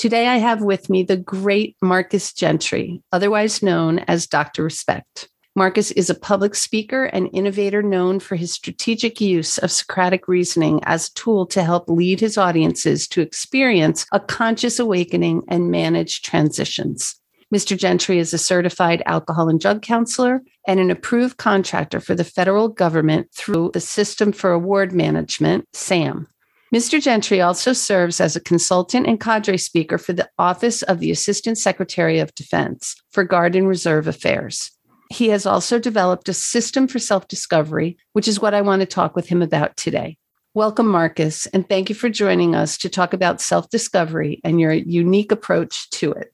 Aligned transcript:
Today, 0.00 0.28
I 0.28 0.38
have 0.38 0.62
with 0.62 0.88
me 0.88 1.02
the 1.02 1.18
great 1.18 1.76
Marcus 1.82 2.32
Gentry, 2.32 3.02
otherwise 3.12 3.62
known 3.62 3.98
as 4.08 4.26
Dr. 4.26 4.64
Respect. 4.64 5.28
Marcus 5.54 5.90
is 5.90 6.08
a 6.08 6.14
public 6.14 6.54
speaker 6.54 7.04
and 7.04 7.28
innovator 7.34 7.82
known 7.82 8.18
for 8.18 8.34
his 8.34 8.50
strategic 8.50 9.20
use 9.20 9.58
of 9.58 9.70
Socratic 9.70 10.26
reasoning 10.26 10.80
as 10.84 11.08
a 11.08 11.12
tool 11.12 11.44
to 11.48 11.62
help 11.62 11.86
lead 11.90 12.18
his 12.18 12.38
audiences 12.38 13.06
to 13.08 13.20
experience 13.20 14.06
a 14.10 14.20
conscious 14.20 14.78
awakening 14.78 15.42
and 15.48 15.70
manage 15.70 16.22
transitions. 16.22 17.16
Mr. 17.54 17.76
Gentry 17.76 18.18
is 18.18 18.32
a 18.32 18.38
certified 18.38 19.02
alcohol 19.04 19.50
and 19.50 19.60
drug 19.60 19.82
counselor 19.82 20.40
and 20.66 20.80
an 20.80 20.90
approved 20.90 21.36
contractor 21.36 22.00
for 22.00 22.14
the 22.14 22.24
federal 22.24 22.68
government 22.68 23.28
through 23.34 23.70
the 23.74 23.80
System 23.80 24.32
for 24.32 24.50
Award 24.50 24.94
Management, 24.94 25.68
SAM. 25.74 26.26
Mr. 26.72 27.02
Gentry 27.02 27.40
also 27.40 27.72
serves 27.72 28.20
as 28.20 28.36
a 28.36 28.40
consultant 28.40 29.04
and 29.04 29.18
cadre 29.20 29.58
speaker 29.58 29.98
for 29.98 30.12
the 30.12 30.30
Office 30.38 30.82
of 30.82 31.00
the 31.00 31.10
Assistant 31.10 31.58
Secretary 31.58 32.20
of 32.20 32.32
Defense 32.36 32.94
for 33.10 33.24
Guard 33.24 33.56
and 33.56 33.66
Reserve 33.66 34.06
Affairs. 34.06 34.70
He 35.10 35.30
has 35.30 35.46
also 35.46 35.80
developed 35.80 36.28
a 36.28 36.32
system 36.32 36.86
for 36.86 37.00
self 37.00 37.26
discovery, 37.26 37.98
which 38.12 38.28
is 38.28 38.38
what 38.38 38.54
I 38.54 38.62
want 38.62 38.80
to 38.80 38.86
talk 38.86 39.16
with 39.16 39.26
him 39.26 39.42
about 39.42 39.76
today. 39.76 40.16
Welcome, 40.54 40.86
Marcus, 40.86 41.46
and 41.46 41.68
thank 41.68 41.88
you 41.88 41.96
for 41.96 42.08
joining 42.08 42.54
us 42.54 42.78
to 42.78 42.88
talk 42.88 43.12
about 43.12 43.40
self 43.40 43.68
discovery 43.70 44.40
and 44.44 44.60
your 44.60 44.72
unique 44.72 45.32
approach 45.32 45.90
to 45.90 46.12
it. 46.12 46.32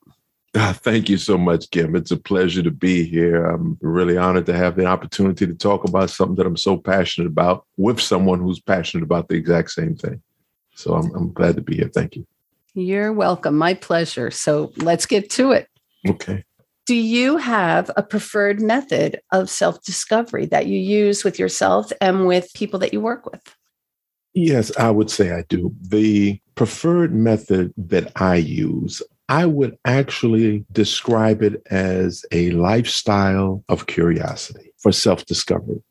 Ah, 0.58 0.72
thank 0.72 1.10
you 1.10 1.18
so 1.18 1.36
much, 1.36 1.70
Kim. 1.70 1.94
It's 1.94 2.10
a 2.10 2.16
pleasure 2.16 2.62
to 2.62 2.70
be 2.70 3.04
here. 3.04 3.44
I'm 3.44 3.76
really 3.82 4.16
honored 4.16 4.46
to 4.46 4.56
have 4.56 4.74
the 4.74 4.86
opportunity 4.86 5.46
to 5.46 5.54
talk 5.54 5.84
about 5.84 6.08
something 6.08 6.36
that 6.36 6.46
I'm 6.46 6.56
so 6.56 6.78
passionate 6.78 7.26
about 7.26 7.66
with 7.76 8.00
someone 8.00 8.40
who's 8.40 8.58
passionate 8.58 9.02
about 9.04 9.28
the 9.28 9.34
exact 9.34 9.72
same 9.72 9.96
thing. 9.96 10.22
So 10.74 10.94
I'm, 10.94 11.14
I'm 11.14 11.32
glad 11.32 11.56
to 11.56 11.62
be 11.62 11.76
here. 11.76 11.90
Thank 11.92 12.16
you. 12.16 12.26
You're 12.72 13.12
welcome. 13.12 13.58
My 13.58 13.74
pleasure. 13.74 14.30
So 14.30 14.72
let's 14.76 15.04
get 15.04 15.28
to 15.30 15.52
it. 15.52 15.68
Okay. 16.08 16.44
Do 16.86 16.94
you 16.94 17.36
have 17.36 17.90
a 17.96 18.02
preferred 18.02 18.62
method 18.62 19.20
of 19.32 19.50
self 19.50 19.82
discovery 19.82 20.46
that 20.46 20.66
you 20.66 20.78
use 20.78 21.22
with 21.22 21.38
yourself 21.38 21.92
and 22.00 22.26
with 22.26 22.52
people 22.54 22.78
that 22.78 22.94
you 22.94 23.00
work 23.00 23.30
with? 23.30 23.42
Yes, 24.32 24.74
I 24.78 24.90
would 24.90 25.10
say 25.10 25.32
I 25.32 25.42
do. 25.48 25.74
The 25.80 26.40
preferred 26.54 27.14
method 27.14 27.74
that 27.76 28.12
I 28.16 28.36
use, 28.36 29.02
I 29.28 29.46
would 29.46 29.76
actually 29.84 30.64
describe 30.70 31.42
it 31.42 31.60
as 31.70 32.24
a 32.30 32.50
lifestyle 32.52 33.64
of 33.68 33.86
curiosity 33.86 34.72
for 34.78 34.92
self 34.92 35.26
discovery. 35.26 35.82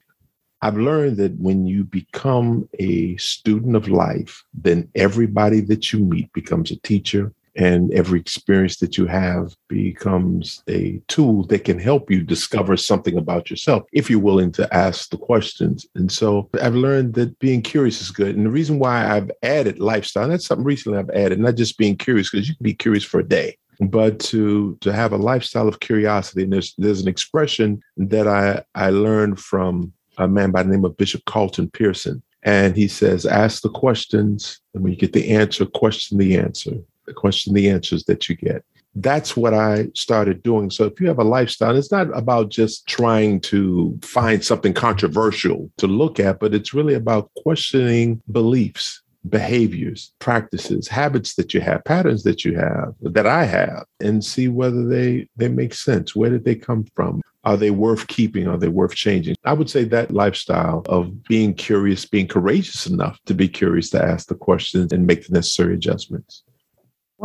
I've 0.61 0.77
learned 0.77 1.17
that 1.17 1.37
when 1.37 1.65
you 1.67 1.83
become 1.83 2.69
a 2.79 3.17
student 3.17 3.75
of 3.75 3.89
life, 3.89 4.43
then 4.53 4.89
everybody 4.95 5.61
that 5.61 5.91
you 5.91 5.99
meet 5.99 6.31
becomes 6.33 6.71
a 6.71 6.77
teacher, 6.77 7.33
and 7.55 7.93
every 7.93 8.19
experience 8.19 8.77
that 8.77 8.97
you 8.97 9.05
have 9.05 9.55
becomes 9.67 10.63
a 10.69 11.01
tool 11.07 11.45
that 11.47 11.63
can 11.63 11.79
help 11.79 12.11
you 12.11 12.23
discover 12.23 12.75
something 12.77 13.17
about 13.17 13.49
yourself 13.49 13.83
if 13.91 14.09
you're 14.09 14.19
willing 14.19 14.51
to 14.53 14.73
ask 14.73 15.09
the 15.09 15.17
questions. 15.17 15.85
And 15.95 16.11
so 16.11 16.49
I've 16.61 16.75
learned 16.75 17.13
that 17.15 17.37
being 17.39 17.61
curious 17.61 18.01
is 18.01 18.11
good. 18.11 18.35
And 18.35 18.45
the 18.45 18.51
reason 18.51 18.79
why 18.79 19.15
I've 19.15 19.31
added 19.43 19.79
lifestyle, 19.79 20.27
that's 20.27 20.45
something 20.45 20.65
recently 20.65 20.99
I've 20.99 21.09
added, 21.11 21.39
not 21.39 21.55
just 21.55 21.77
being 21.77 21.97
curious, 21.97 22.29
because 22.29 22.49
you 22.49 22.55
can 22.55 22.63
be 22.63 22.73
curious 22.73 23.03
for 23.03 23.19
a 23.19 23.27
day 23.27 23.57
but 23.81 24.19
to 24.21 24.77
to 24.79 24.93
have 24.93 25.11
a 25.11 25.17
lifestyle 25.17 25.67
of 25.67 25.81
curiosity 25.81 26.43
and 26.43 26.53
there's 26.53 26.73
there's 26.77 27.01
an 27.01 27.09
expression 27.09 27.81
that 27.97 28.25
i 28.25 28.63
i 28.73 28.89
learned 28.89 29.37
from 29.37 29.91
a 30.17 30.27
man 30.27 30.51
by 30.51 30.63
the 30.63 30.69
name 30.69 30.85
of 30.85 30.97
Bishop 30.97 31.23
Carlton 31.25 31.69
Pearson. 31.69 32.21
And 32.43 32.75
he 32.75 32.87
says, 32.87 33.25
ask 33.25 33.61
the 33.61 33.69
questions, 33.69 34.59
and 34.73 34.83
when 34.83 34.93
you 34.93 34.99
get 34.99 35.13
the 35.13 35.31
answer, 35.31 35.65
question 35.65 36.17
the 36.17 36.37
answer, 36.37 36.73
question 37.13 37.53
the 37.53 37.69
answers 37.69 38.03
that 38.05 38.29
you 38.29 38.35
get. 38.35 38.63
That's 38.97 39.35
what 39.35 39.53
I 39.53 39.89
started 39.93 40.41
doing. 40.41 40.71
So 40.71 40.85
if 40.85 41.01
you 41.01 41.07
have 41.07 41.19
a 41.19 41.23
lifestyle, 41.23 41.75
it's 41.75 41.91
not 41.91 42.15
about 42.17 42.49
just 42.49 42.87
trying 42.87 43.41
to 43.41 43.99
find 44.01 44.43
something 44.43 44.73
controversial 44.73 45.69
to 45.77 45.87
look 45.87 46.19
at, 46.19 46.39
but 46.39 46.53
it's 46.53 46.73
really 46.73 46.93
about 46.93 47.29
questioning 47.35 48.21
beliefs 48.31 49.01
behaviors, 49.29 50.13
practices, 50.19 50.87
habits 50.87 51.35
that 51.35 51.53
you 51.53 51.61
have, 51.61 51.83
patterns 51.83 52.23
that 52.23 52.45
you 52.45 52.55
have, 52.55 52.93
that 53.01 53.25
I 53.25 53.43
have, 53.45 53.85
and 53.99 54.23
see 54.23 54.47
whether 54.47 54.87
they 54.87 55.27
they 55.35 55.47
make 55.47 55.73
sense. 55.73 56.15
Where 56.15 56.29
did 56.29 56.45
they 56.45 56.55
come 56.55 56.85
from? 56.95 57.21
Are 57.43 57.57
they 57.57 57.71
worth 57.71 58.07
keeping? 58.07 58.47
Are 58.47 58.57
they 58.57 58.67
worth 58.67 58.95
changing? 58.95 59.35
I 59.45 59.53
would 59.53 59.69
say 59.69 59.83
that 59.85 60.11
lifestyle 60.11 60.83
of 60.87 61.23
being 61.25 61.53
curious, 61.53 62.05
being 62.05 62.27
courageous 62.27 62.87
enough 62.87 63.19
to 63.25 63.33
be 63.33 63.47
curious 63.47 63.89
to 63.91 64.03
ask 64.03 64.27
the 64.27 64.35
questions 64.35 64.91
and 64.91 65.05
make 65.05 65.27
the 65.27 65.33
necessary 65.33 65.75
adjustments. 65.75 66.43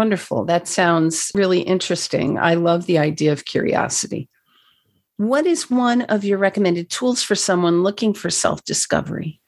Wonderful. 0.01 0.47
That 0.47 0.67
sounds 0.67 1.31
really 1.35 1.61
interesting. 1.61 2.39
I 2.39 2.55
love 2.55 2.87
the 2.87 2.97
idea 2.97 3.33
of 3.33 3.45
curiosity. 3.45 4.31
What 5.19 5.45
is 5.45 5.71
one 5.71 6.01
of 6.09 6.25
your 6.25 6.39
recommended 6.39 6.89
tools 6.89 7.23
for 7.23 7.35
someone 7.35 7.83
looking 7.83 8.15
for 8.15 8.31
self 8.31 8.65
discovery? 8.65 9.43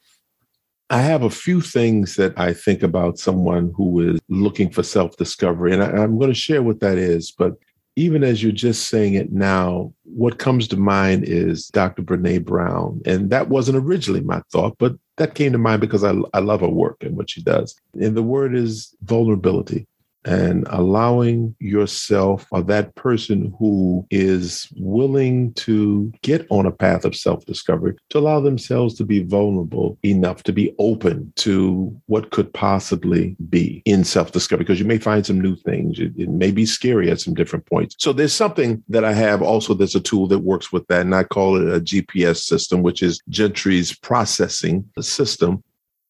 I 0.91 0.99
have 0.99 1.23
a 1.23 1.31
few 1.31 1.63
things 1.63 2.17
that 2.17 2.39
I 2.39 2.53
think 2.53 2.83
about 2.83 3.19
someone 3.19 3.73
who 3.75 4.01
is 4.01 4.21
looking 4.29 4.69
for 4.69 4.83
self 4.83 5.17
discovery, 5.17 5.73
and 5.73 5.83
I, 5.83 6.03
am 6.03 6.19
going 6.19 6.29
to 6.29 6.35
share 6.35 6.63
what 6.63 6.81
that 6.81 6.99
is. 6.99 7.31
But 7.33 7.55
even 7.97 8.23
as 8.23 8.43
you're 8.43 8.53
just 8.53 8.91
saying 8.91 9.15
it 9.15 9.33
now, 9.33 9.95
what 10.05 10.39
comes 10.39 10.69
to 10.69 10.77
mind 10.77 11.25
is 11.25 11.69
Dr. 11.69 12.03
Brene 12.03 12.45
Brown. 12.45 13.01
And 13.07 13.31
that 13.31 13.49
wasn't 13.49 13.79
originally 13.79 14.21
my 14.21 14.43
thought, 14.53 14.77
but 14.77 14.97
that 15.17 15.35
came 15.35 15.53
to 15.53 15.59
mind 15.59 15.81
because 15.81 16.05
I, 16.05 16.13
I 16.35 16.41
love 16.41 16.61
her 16.61 16.69
work 16.69 16.99
and 17.01 17.17
what 17.17 17.31
she 17.31 17.43
does. 17.43 17.75
And 17.99 18.15
the 18.15 18.23
word 18.23 18.55
is 18.55 18.95
vulnerability 19.03 19.87
and 20.25 20.67
allowing 20.71 21.55
yourself 21.59 22.47
or 22.51 22.63
that 22.63 22.95
person 22.95 23.55
who 23.59 24.07
is 24.11 24.69
willing 24.77 25.53
to 25.55 26.13
get 26.23 26.47
on 26.51 26.67
a 26.67 26.71
path 26.71 27.05
of 27.05 27.17
self 27.17 27.45
discovery 27.47 27.95
to 28.11 28.19
allow 28.19 28.41
themselves 28.41 28.95
to 28.95 29.05
be 29.05 29.23
vulnerable 29.23 29.99
enough 30.05 30.43
to 30.43 30.53
be 30.53 30.75
open 30.79 31.33
to 31.37 31.95
what 32.07 32.31
could 32.31 32.53
possibly 32.53 33.37
be 33.49 33.83
in 33.85 34.05
self 34.05 34.33
discovery 34.33 34.65
because 34.65 34.79
you 34.79 34.87
may 34.87 34.99
find 34.99 35.27
some 35.27 35.41
new 35.41 35.57
things. 35.57 35.99
It, 35.99 36.13
it, 36.17 36.29
may 36.33 36.51
be 36.51 36.67
scary 36.67 37.11
at 37.11 37.21
some 37.21 37.35
different 37.35 37.67
points. 37.67 37.95
So 37.99 38.13
there's 38.13 38.33
something 38.33 38.83
that 38.89 39.05
I 39.05 39.13
have 39.13 39.43
also 39.43 39.75
that's 39.75 39.95
a 39.95 40.01
tool 40.01 40.27
that 40.29 40.41
works 40.41 40.73
with 40.73 40.87
that, 40.89 41.03
and 41.03 41.15
I 41.15 41.25
call 41.25 41.57
it 41.57 41.75
a 41.75 41.81
GPS 41.81 42.39
system, 42.39 42.83
which 42.83 43.03
is 43.03 43.21
Gentry's 43.29 43.95
processing 43.95 44.89
system 45.01 45.63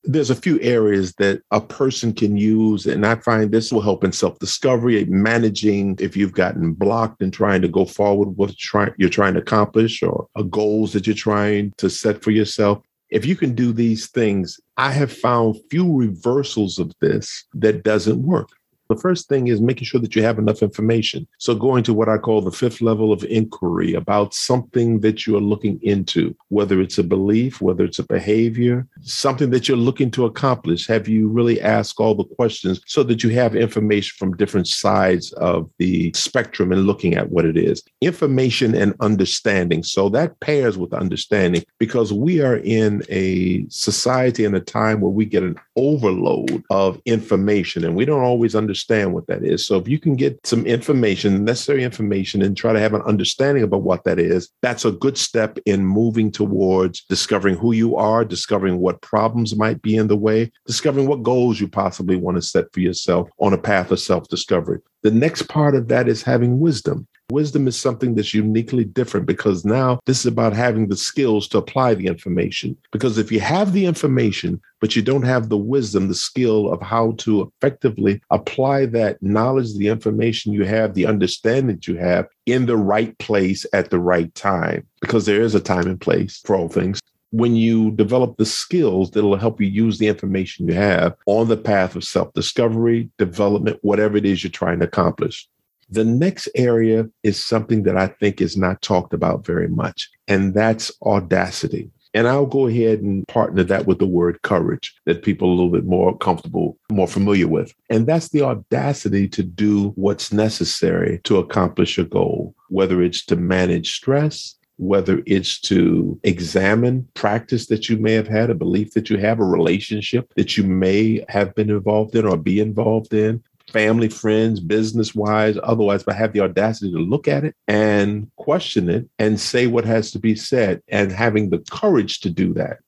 there's 0.05 0.31
a 0.31 0.37
few 0.37 0.61
areas 0.61 1.15
that 1.15 1.43
a 1.51 1.61
person 1.61 2.13
can 2.13 2.37
use 2.37 2.87
and 2.87 3.07
i 3.07 3.15
find 3.17 3.51
this 3.51 3.73
will 3.73 3.81
help 3.81 4.03
in 4.05 4.13
self-discovery 4.13 5.05
managing 5.07 5.97
if 6.01 6.17
you've 6.17 6.33
gotten 6.33 6.73
blocked 6.73 7.23
and 7.23 7.33
trying 7.33 7.63
to 7.63 7.69
go 7.69 7.85
forward 7.85 8.29
with 8.29 8.37
what 8.37 8.95
you're 8.99 9.09
trying 9.09 9.35
to 9.35 9.41
accomplish 9.41 10.03
or 10.03 10.27
goals 10.51 10.93
that 10.93 11.07
you're 11.07 11.15
trying 11.15 11.73
to 11.77 11.89
set 11.89 12.23
for 12.23 12.31
yourself. 12.31 12.83
If 13.11 13.27
you 13.27 13.37
can 13.37 13.55
do 13.55 13.73
these 13.73 14.09
things 14.09 14.59
i 14.77 14.91
have 14.91 15.13
found 15.13 15.57
few 15.71 15.95
reversals 15.95 16.79
of 16.79 16.93
this 17.01 17.45
that 17.55 17.85
doesn't 17.85 18.23
work 18.23 18.49
the 18.93 19.01
first 19.01 19.29
thing 19.29 19.49
is 19.49 19.61
making 19.61 19.85
sure 19.85 20.01
that 20.01 20.15
you 20.15 20.23
have 20.23 20.39
enough 20.39 20.63
information. 20.63 21.27
So, 21.39 21.55
going 21.55 21.83
to 21.85 21.95
what 21.95 22.09
I 22.09 22.19
call 22.19 22.43
the 22.43 22.51
fifth 22.51 22.81
level 22.81 23.13
of 23.13 23.25
inquiry 23.25 23.95
about 23.95 24.35
something 24.35 25.01
that 25.01 25.27
you 25.27 25.37
are 25.37 25.41
looking 25.41 25.81
into, 25.83 26.37
whether 26.49 26.81
it's 26.81 26.99
a 26.99 27.03
belief, 27.03 27.61
whether 27.61 27.85
it's 27.85 27.99
a 27.99 28.07
behavior, 28.07 28.87
something 29.03 29.51
that 29.51 29.67
you're 29.67 29.77
looking 29.77 30.11
to 30.13 30.27
accomplish. 30.27 30.87
Have 30.87 31.09
you 31.09 31.29
really 31.29 31.61
asked 31.61 31.99
all 31.99 32.15
the 32.15 32.25
questions 32.25 32.81
so 32.87 33.03
that 33.05 33.23
you 33.23 33.31
have 33.31 33.57
information 33.57 34.15
from 34.19 34.37
different 34.37 34.69
sides 34.69 35.33
of 35.35 35.71
the 35.79 36.13
spectrum 36.15 36.73
and 36.73 36.87
looking 36.87 37.15
at 37.15 37.31
what 37.31 37.47
it 37.47 37.57
is? 37.57 37.83
Information 38.01 38.75
and 38.75 38.95
understanding. 39.01 39.83
So, 39.83 40.09
that 40.11 40.39
pairs 40.41 40.77
with 40.77 40.93
understanding 40.93 41.65
because 41.79 42.13
we 42.13 42.43
are 42.43 42.57
in 42.57 43.03
a 43.09 43.65
society 43.69 44.45
and 44.45 44.55
a 44.55 44.61
time 44.61 45.01
where 45.01 45.11
we 45.11 45.25
get 45.25 45.43
an 45.43 45.57
overload 45.77 46.63
of 46.71 47.01
information 47.07 47.85
and 47.85 47.97
we 47.97 48.05
don't 48.05 48.23
always 48.23 48.55
understand 48.55 48.82
understand 48.83 49.15
what 49.15 49.27
that 49.29 49.45
is. 49.45 49.67
So 49.67 49.77
if 49.77 49.89
you 49.89 49.99
can 49.99 50.17
get 50.17 50.45
some 50.45 50.67
information, 50.67 51.45
necessary 51.45 51.85
information, 51.85 52.43
and 52.43 52.57
try 52.57 52.73
to 52.73 52.81
have 52.81 52.95
an 52.95 53.03
understanding 53.03 53.63
about 53.63 53.83
what 53.83 54.05
that 54.05 54.19
is, 54.19 54.51
that's 54.61 54.85
a 54.85 54.93
good 54.93 55.17
step 55.17 55.59
in 55.67 55.85
moving 55.85 56.31
towards 56.31 57.05
discovering 57.05 57.57
who 57.57 57.73
you 57.73 57.97
are, 57.97 58.25
discovering 58.25 58.79
what 58.79 59.01
problems 59.01 59.57
might 59.57 59.83
be 59.83 59.97
in 59.97 60.09
the 60.09 60.17
way, 60.17 60.51
discovering 60.67 61.07
what 61.07 61.23
goals 61.23 61.61
you 61.61 61.69
possibly 61.69 62.17
want 62.17 62.37
to 62.37 62.43
set 62.43 62.73
for 62.73 62.81
yourself 62.81 63.29
on 63.39 63.53
a 63.53 63.59
path 63.59 63.91
of 63.91 64.01
self 64.01 64.29
discovery. 64.29 64.81
The 65.03 65.11
next 65.11 65.49
part 65.49 65.75
of 65.75 65.89
that 65.89 66.09
is 66.09 66.23
having 66.23 66.61
wisdom 66.61 67.07
Wisdom 67.33 67.67
is 67.67 67.81
something 67.81 68.15
that's 68.15 68.35
uniquely 68.35 68.85
different 68.85 69.25
because 69.25 69.65
now 69.65 69.99
this 70.05 70.21
is 70.21 70.27
about 70.27 70.53
having 70.53 70.89
the 70.89 70.97
skills 70.99 71.49
to 71.49 71.57
apply 71.57 71.95
the 71.95 72.07
information. 72.07 72.77
Because 72.91 73.17
if 73.17 73.33
you 73.33 73.41
have 73.41 73.73
the 73.73 73.87
information, 73.87 74.61
but 74.81 74.95
you 74.95 75.01
don't 75.01 75.23
have 75.23 75.49
the 75.49 75.57
wisdom, 75.57 76.09
the 76.09 76.15
skill 76.15 76.71
of 76.71 76.83
how 76.83 77.13
to 77.19 77.51
effectively 77.57 78.21
apply 78.31 78.85
that 78.85 79.23
knowledge, 79.23 79.75
the 79.79 79.89
information 79.89 80.53
you 80.53 80.65
have, 80.65 80.93
the 80.93 81.07
understanding 81.07 81.81
you 81.85 81.97
have 81.97 82.29
in 82.45 82.67
the 82.67 82.77
right 82.77 83.17
place 83.17 83.65
at 83.73 83.89
the 83.89 83.99
right 83.99 84.35
time, 84.35 84.87
because 85.01 85.25
there 85.25 85.41
is 85.41 85.55
a 85.55 85.61
time 85.61 85.87
and 85.87 86.03
place 86.03 86.43
for 86.45 86.55
all 86.55 86.69
things 86.69 87.01
when 87.31 87.57
you 87.57 87.93
develop 87.93 88.37
the 88.37 88.45
skills 88.45 89.11
that'll 89.11 89.37
help 89.37 89.59
you 89.59 89.67
use 89.67 89.97
the 89.97 90.07
information 90.07 90.69
you 90.69 90.75
have 90.75 91.15
on 91.25 91.49
the 91.49 91.57
path 91.57 91.97
of 91.97 92.05
self 92.05 92.31
discovery, 92.35 93.09
development, 93.17 93.79
whatever 93.81 94.19
it 94.19 94.27
is 94.27 94.45
you're 94.45 94.51
trying 94.51 94.79
to 94.81 94.85
accomplish. 94.85 95.49
The 95.93 96.05
next 96.07 96.49
area 96.55 97.07
is 97.23 97.45
something 97.45 97.83
that 97.83 97.99
I 97.99 98.07
think 98.07 98.41
is 98.41 98.57
not 98.57 98.81
talked 98.81 99.13
about 99.13 99.45
very 99.45 99.69
much, 99.69 100.09
and 100.27 100.55
that's 100.55 100.91
audacity. 101.03 101.91
And 102.15 102.27
I'll 102.27 102.47
go 102.47 102.67
ahead 102.67 103.01
and 103.01 103.29
partner 103.29 103.63
that 103.65 103.87
with 103.87 103.99
the 103.99 104.07
word 104.07 104.41
courage 104.41 104.95
that 105.05 105.23
people 105.23 105.49
are 105.49 105.53
a 105.53 105.55
little 105.55 105.71
bit 105.71 105.85
more 105.85 106.17
comfortable, 106.17 106.79
more 106.91 107.07
familiar 107.07 107.47
with. 107.47 107.75
And 107.91 108.07
that's 108.07 108.31
the 108.31 108.41
audacity 108.41 109.29
to 109.29 109.43
do 109.43 109.91
what's 109.91 110.33
necessary 110.33 111.21
to 111.25 111.37
accomplish 111.37 111.99
a 111.99 112.05
goal, 112.05 112.55
whether 112.71 113.03
it's 113.03 113.23
to 113.27 113.37
manage 113.37 113.95
stress, 113.95 114.55
whether 114.77 115.23
it's 115.27 115.61
to 115.61 116.19
examine 116.25 117.07
practice 117.15 117.67
that 117.67 117.89
you 117.89 117.97
may 117.97 118.13
have 118.13 118.29
had, 118.29 118.51
a 118.51 118.55
belief 118.55 118.95
that 118.95 119.09
you 119.11 119.17
have, 119.19 119.39
a 119.41 119.45
relationship 119.45 120.33
that 120.37 120.57
you 120.57 120.65
may 120.65 121.25
have 121.29 121.55
been 121.55 121.71
involved 121.71 122.17
in 122.17 122.27
or 122.27 122.37
be 122.37 122.61
involved 122.61 123.15
in, 123.15 123.43
family, 123.73 124.09
friends, 124.09 124.61
business 124.61 125.15
wise, 125.15 125.57
otherwise, 125.63 126.03
but 126.03 126.17
have 126.17 126.33
the 126.33 126.41
audacity 126.41 126.93
to 126.93 126.99
look 126.99 127.27
at 127.27 127.45
it 127.45 127.55
and 127.67 128.31
question 128.37 128.89
it 128.89 129.09
and 129.19 129.41
say 129.41 129.67
what 129.67 129.85
has 129.85 130.11
to 130.13 130.19
be 130.19 130.35
said 130.35 130.83
and 130.89 131.11
having 131.11 131.51
the 131.51 131.65
courage 131.71 132.21
to 132.21 132.31
do 132.31 132.53
that. 132.55 132.79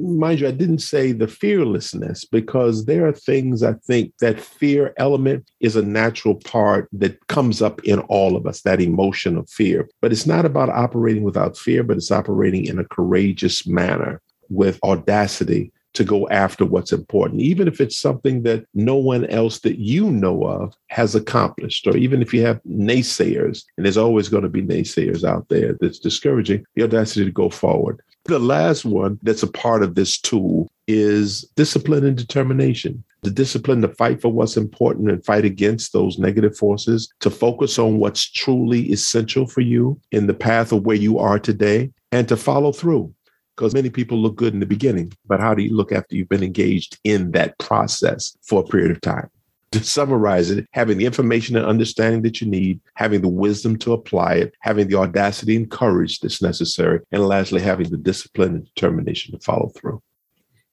Mind 0.00 0.40
you, 0.40 0.46
I 0.48 0.52
didn't 0.52 0.78
say 0.78 1.12
the 1.12 1.26
fearlessness 1.26 2.24
because 2.24 2.84
there 2.84 3.06
are 3.06 3.12
things 3.12 3.62
I 3.62 3.72
think 3.72 4.16
that 4.20 4.40
fear 4.40 4.94
element 4.96 5.50
is 5.58 5.74
a 5.74 5.82
natural 5.82 6.36
part 6.36 6.88
that 6.92 7.26
comes 7.26 7.60
up 7.60 7.82
in 7.84 7.98
all 8.00 8.36
of 8.36 8.46
us, 8.46 8.62
that 8.62 8.80
emotion 8.80 9.36
of 9.36 9.50
fear. 9.50 9.88
But 10.00 10.12
it's 10.12 10.26
not 10.26 10.44
about 10.44 10.70
operating 10.70 11.24
without 11.24 11.58
fear, 11.58 11.82
but 11.82 11.96
it's 11.96 12.12
operating 12.12 12.66
in 12.66 12.78
a 12.78 12.84
courageous 12.84 13.66
manner 13.66 14.22
with 14.48 14.78
audacity 14.84 15.72
to 15.94 16.04
go 16.04 16.28
after 16.28 16.64
what's 16.64 16.92
important, 16.92 17.40
even 17.40 17.66
if 17.66 17.80
it's 17.80 17.96
something 17.96 18.42
that 18.42 18.64
no 18.74 18.96
one 18.96 19.26
else 19.26 19.60
that 19.60 19.78
you 19.78 20.10
know 20.10 20.44
of 20.44 20.74
has 20.88 21.14
accomplished, 21.14 21.86
or 21.86 21.96
even 21.96 22.22
if 22.22 22.32
you 22.32 22.42
have 22.42 22.62
naysayers, 22.64 23.64
and 23.76 23.84
there's 23.84 23.96
always 23.96 24.28
going 24.28 24.42
to 24.42 24.48
be 24.48 24.62
naysayers 24.62 25.24
out 25.24 25.48
there 25.48 25.76
that's 25.80 25.98
discouraging, 25.98 26.64
the 26.74 26.82
audacity 26.82 27.24
to 27.24 27.32
go 27.32 27.50
forward. 27.50 28.00
The 28.24 28.38
last 28.38 28.84
one 28.84 29.18
that's 29.22 29.42
a 29.42 29.50
part 29.50 29.82
of 29.82 29.94
this 29.94 30.18
tool 30.18 30.70
is 30.86 31.42
discipline 31.56 32.04
and 32.04 32.16
determination. 32.16 33.02
The 33.22 33.30
discipline 33.30 33.82
to 33.82 33.88
fight 33.88 34.20
for 34.20 34.28
what's 34.28 34.56
important 34.56 35.10
and 35.10 35.24
fight 35.24 35.44
against 35.44 35.92
those 35.92 36.18
negative 36.18 36.56
forces, 36.56 37.12
to 37.20 37.30
focus 37.30 37.78
on 37.78 37.98
what's 37.98 38.30
truly 38.30 38.92
essential 38.92 39.46
for 39.46 39.60
you 39.60 40.00
in 40.12 40.26
the 40.26 40.34
path 40.34 40.72
of 40.72 40.84
where 40.84 40.96
you 40.96 41.18
are 41.18 41.38
today, 41.38 41.90
and 42.12 42.28
to 42.28 42.36
follow 42.36 42.72
through 42.72 43.12
because 43.60 43.74
many 43.74 43.90
people 43.90 44.16
look 44.16 44.36
good 44.36 44.54
in 44.54 44.60
the 44.60 44.64
beginning, 44.64 45.12
but 45.26 45.38
how 45.38 45.52
do 45.52 45.62
you 45.62 45.76
look 45.76 45.92
after 45.92 46.16
you've 46.16 46.30
been 46.30 46.42
engaged 46.42 46.98
in 47.04 47.32
that 47.32 47.58
process 47.58 48.34
for 48.40 48.60
a 48.60 48.64
period 48.64 48.90
of 48.90 49.02
time? 49.02 49.28
To 49.72 49.84
summarize 49.84 50.50
it, 50.50 50.66
having 50.72 50.96
the 50.96 51.04
information 51.04 51.56
and 51.56 51.66
understanding 51.66 52.22
that 52.22 52.40
you 52.40 52.46
need, 52.46 52.80
having 52.94 53.20
the 53.20 53.28
wisdom 53.28 53.76
to 53.80 53.92
apply 53.92 54.36
it, 54.36 54.54
having 54.60 54.88
the 54.88 54.96
audacity 54.96 55.56
and 55.56 55.70
courage 55.70 56.20
that's 56.20 56.40
necessary, 56.40 57.00
and 57.12 57.28
lastly, 57.28 57.60
having 57.60 57.90
the 57.90 57.98
discipline 57.98 58.54
and 58.54 58.64
determination 58.74 59.38
to 59.38 59.44
follow 59.44 59.70
through. 59.76 60.02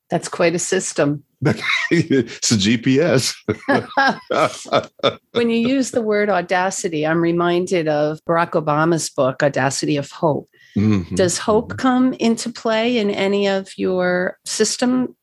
That's 0.10 0.30
quite 0.30 0.56
a 0.56 0.60
system. 0.60 1.26
it's 1.92 2.52
a 2.52 2.56
GPS. 2.56 3.36
when 5.34 5.50
you 5.50 5.58
use 5.58 5.92
the 5.92 6.02
word 6.02 6.30
audacity, 6.30 7.06
I'm 7.06 7.22
reminded 7.22 7.90
of 7.90 8.24
Barack 8.24 8.52
Obama's 8.52 9.10
book, 9.10 9.44
Audacity 9.44 9.98
of 9.98 10.10
Hope. 10.10 10.50
Mm-hmm. 10.78 11.16
Does 11.16 11.38
hope 11.40 11.70
mm-hmm. 11.70 11.78
come 11.78 12.14
into 12.14 12.52
play 12.52 12.98
in 13.00 13.10
any 13.10 13.48
of 13.48 13.70
your 13.78 14.38
system? 14.46 15.16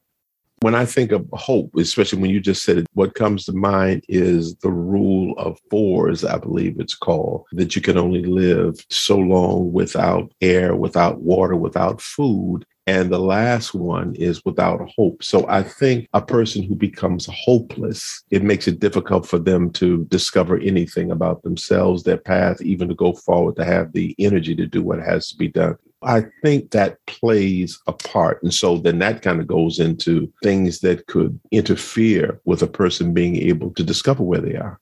When 0.61 0.75
I 0.75 0.85
think 0.85 1.12
of 1.12 1.27
hope, 1.33 1.71
especially 1.77 2.21
when 2.21 2.31
you 2.31 2.41
just 2.41 2.65
said 2.65 2.79
it, 2.79 2.87
what 2.95 3.15
comes 3.15 3.45
to 3.45 3.53
mind 3.53 4.05
is 4.09 4.56
the 4.56 4.71
rule 4.71 5.35
of 5.39 5.59
fours, 5.71 6.25
I 6.25 6.39
believe 6.39 6.81
it's 6.81 6.95
called, 6.95 7.45
that 7.53 7.77
you 7.77 7.83
can 7.83 7.99
only 7.99 8.25
live 8.25 8.85
so 8.91 9.19
long 9.19 9.73
without 9.73 10.33
air, 10.41 10.75
without 10.75 11.21
water, 11.21 11.55
without 11.55 12.00
food. 12.00 12.65
And 12.87 13.11
the 13.11 13.19
last 13.19 13.75
one 13.75 14.15
is 14.15 14.45
without 14.45 14.87
hope. 14.95 15.25
So 15.25 15.49
I 15.49 15.63
think 15.63 16.07
a 16.13 16.21
person 16.21 16.63
who 16.63 16.75
becomes 16.75 17.27
hopeless, 17.33 18.23
it 18.31 18.43
makes 18.43 18.69
it 18.69 18.79
difficult 18.81 19.27
for 19.27 19.39
them 19.39 19.71
to 19.73 20.05
discover 20.07 20.59
anything 20.59 21.11
about 21.11 21.43
themselves, 21.43 22.03
their 22.03 22.19
path, 22.19 22.61
even 22.61 22.89
to 22.89 22.95
go 22.95 23.15
forward, 23.15 23.57
to 23.57 23.65
have 23.65 23.93
the 23.93 24.15
energy 24.19 24.55
to 24.57 24.67
do 24.67 24.83
what 24.83 24.99
has 24.99 25.29
to 25.31 25.37
be 25.37 25.49
done. 25.49 25.77
I 26.03 26.27
think 26.43 26.73
that 26.73 26.99
plays 27.07 27.81
a 27.87 27.93
part. 27.93 28.43
And 28.43 28.53
so 28.53 28.77
then 28.77 28.99
that 28.99 29.23
kind 29.23 29.41
of 29.41 29.47
goes 29.47 29.79
into 29.79 30.31
things 30.43 30.81
that 30.81 31.07
could 31.07 31.41
interfere 31.51 32.41
with 32.45 32.63
a 32.63 32.67
person 32.67 33.15
being 33.15 33.37
able 33.37 33.71
to 33.71 33.83
discover 33.83 34.23
where 34.23 34.43
they 34.43 34.57
are. 34.57 34.79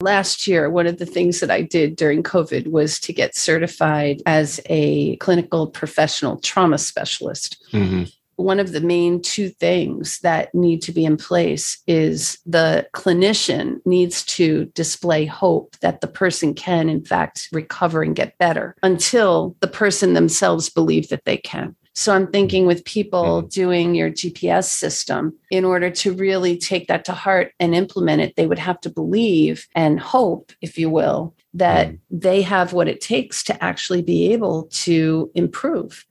Last 0.00 0.46
year, 0.46 0.70
one 0.70 0.86
of 0.86 0.98
the 0.98 1.06
things 1.06 1.40
that 1.40 1.50
I 1.50 1.60
did 1.62 1.96
during 1.96 2.22
COVID 2.22 2.68
was 2.68 2.98
to 3.00 3.12
get 3.12 3.36
certified 3.36 4.22
as 4.24 4.60
a 4.66 5.16
clinical 5.16 5.66
professional 5.66 6.38
trauma 6.38 6.78
specialist. 6.78 7.62
Mm-hmm. 7.72 8.04
One 8.36 8.58
of 8.58 8.72
the 8.72 8.80
main 8.80 9.20
two 9.20 9.50
things 9.50 10.20
that 10.20 10.54
need 10.54 10.80
to 10.82 10.92
be 10.92 11.04
in 11.04 11.18
place 11.18 11.82
is 11.86 12.38
the 12.46 12.88
clinician 12.94 13.84
needs 13.84 14.24
to 14.24 14.64
display 14.74 15.26
hope 15.26 15.76
that 15.80 16.00
the 16.00 16.08
person 16.08 16.54
can, 16.54 16.88
in 16.88 17.04
fact, 17.04 17.50
recover 17.52 18.02
and 18.02 18.16
get 18.16 18.38
better 18.38 18.76
until 18.82 19.54
the 19.60 19.68
person 19.68 20.14
themselves 20.14 20.70
believe 20.70 21.10
that 21.10 21.26
they 21.26 21.36
can. 21.36 21.76
So 22.00 22.14
I'm 22.14 22.28
thinking 22.28 22.64
with 22.64 22.86
people 22.86 23.42
mm-hmm. 23.42 23.48
doing 23.48 23.94
your 23.94 24.10
GPS 24.10 24.64
system, 24.64 25.36
in 25.50 25.66
order 25.66 25.90
to 25.90 26.14
really 26.14 26.56
take 26.56 26.88
that 26.88 27.04
to 27.04 27.12
heart 27.12 27.52
and 27.60 27.74
implement 27.74 28.22
it, 28.22 28.36
they 28.36 28.46
would 28.46 28.58
have 28.58 28.80
to 28.80 28.88
believe 28.88 29.68
and 29.74 30.00
hope, 30.00 30.50
if 30.62 30.78
you 30.78 30.88
will, 30.88 31.34
that 31.52 31.88
mm. 31.88 31.98
they 32.10 32.40
have 32.40 32.72
what 32.72 32.88
it 32.88 33.02
takes 33.02 33.42
to 33.42 33.62
actually 33.62 34.00
be 34.00 34.32
able 34.32 34.62
to 34.86 35.30
improve. 35.34 36.06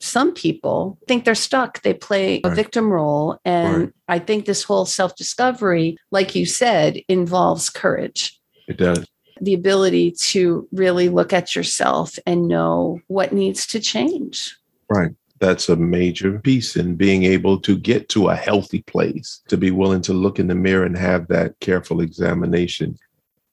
Some 0.00 0.32
people 0.32 0.98
think 1.06 1.26
they're 1.26 1.34
stuck. 1.34 1.82
They 1.82 1.92
play 1.92 2.40
a 2.42 2.48
victim 2.48 2.90
role. 2.90 3.38
And 3.44 3.78
right. 3.78 3.92
I 4.08 4.18
think 4.20 4.46
this 4.46 4.62
whole 4.62 4.86
self 4.86 5.16
discovery, 5.16 5.98
like 6.10 6.34
you 6.34 6.46
said, 6.46 7.02
involves 7.10 7.68
courage. 7.68 8.40
It 8.68 8.78
does 8.78 9.06
the 9.42 9.52
ability 9.52 10.12
to 10.12 10.66
really 10.72 11.10
look 11.10 11.34
at 11.34 11.54
yourself 11.54 12.18
and 12.24 12.48
know 12.48 13.00
what 13.08 13.34
needs 13.34 13.66
to 13.66 13.78
change. 13.78 14.56
Right. 14.88 15.10
That's 15.38 15.68
a 15.68 15.76
major 15.76 16.38
piece 16.38 16.76
in 16.76 16.96
being 16.96 17.24
able 17.24 17.60
to 17.60 17.76
get 17.76 18.08
to 18.10 18.28
a 18.28 18.36
healthy 18.36 18.82
place, 18.82 19.42
to 19.48 19.56
be 19.56 19.70
willing 19.70 20.02
to 20.02 20.12
look 20.12 20.38
in 20.38 20.46
the 20.46 20.54
mirror 20.54 20.84
and 20.84 20.96
have 20.96 21.28
that 21.28 21.58
careful 21.60 22.00
examination. 22.00 22.98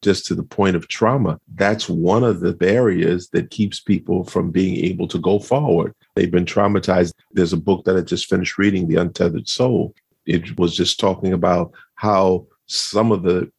Just 0.02 0.25
to 0.28 0.36
the 0.36 0.44
point 0.44 0.75
of 0.75 0.90
trauma, 0.90 1.40
that's 1.56 1.88
one 1.88 2.25
of 2.25 2.42
the 2.42 2.54
barriers 2.54 3.30
that 3.30 3.52
keeps 3.52 3.80
people 3.80 4.25
from 4.25 4.52
being 4.52 4.75
able 4.84 5.08
to 5.08 5.18
go 5.18 5.40
forward. 5.40 5.96
They've 6.16 6.32
been 6.32 6.46
traumatized. 6.46 7.13
There's 7.32 7.54
a 7.54 7.58
book 7.58 7.86
that 7.86 7.96
I 7.96 8.02
just 8.02 8.28
finished 8.28 8.58
reading, 8.58 8.88
The 8.88 8.98
Untethered 8.98 9.48
Soul. 9.48 9.96
It 10.25 10.58
was 10.60 10.75
just 10.75 11.00
talking 11.00 11.32
about 11.32 11.72
how 11.96 12.48
some 12.66 13.12
of 13.12 13.24
the 13.24 13.52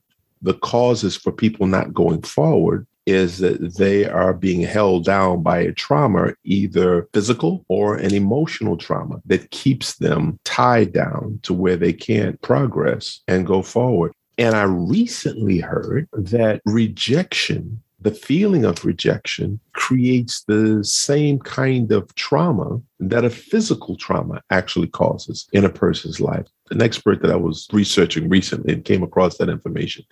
the 0.42 0.54
causes 0.54 1.16
for 1.16 1.32
people 1.32 1.66
not 1.66 1.94
going 1.94 2.20
forward 2.20 2.86
is 3.06 3.38
that 3.38 3.76
they 3.76 4.06
are 4.06 4.32
being 4.32 4.60
held 4.60 5.04
down 5.04 5.42
by 5.42 5.58
a 5.58 5.72
trauma, 5.72 6.32
either 6.44 7.08
physical 7.12 7.64
or 7.68 7.96
an 7.96 8.14
emotional 8.14 8.76
trauma 8.76 9.20
that 9.26 9.50
keeps 9.50 9.96
them 9.96 10.38
tied 10.44 10.92
down 10.92 11.38
to 11.42 11.52
where 11.52 11.76
they 11.76 11.92
can't 11.92 12.40
progress 12.42 13.20
and 13.28 13.46
go 13.46 13.62
forward. 13.62 14.12
And 14.38 14.54
I 14.54 14.64
recently 14.64 15.58
heard 15.58 16.08
that 16.12 16.60
rejection, 16.64 17.80
the 18.00 18.10
feeling 18.10 18.64
of 18.64 18.84
rejection, 18.84 19.60
creates 19.72 20.42
the 20.44 20.82
same 20.82 21.38
kind 21.38 21.92
of 21.92 22.12
trauma 22.16 22.80
that 22.98 23.24
a 23.24 23.30
physical 23.30 23.96
trauma 23.96 24.42
actually 24.50 24.88
causes 24.88 25.46
in 25.52 25.64
a 25.64 25.70
person's 25.70 26.20
life. 26.20 26.46
An 26.70 26.82
expert 26.82 27.20
that 27.22 27.30
I 27.30 27.36
was 27.36 27.68
researching 27.72 28.28
recently 28.28 28.72
and 28.72 28.84
came 28.84 29.02
across 29.02 29.36
that 29.38 29.50
information 29.50 30.04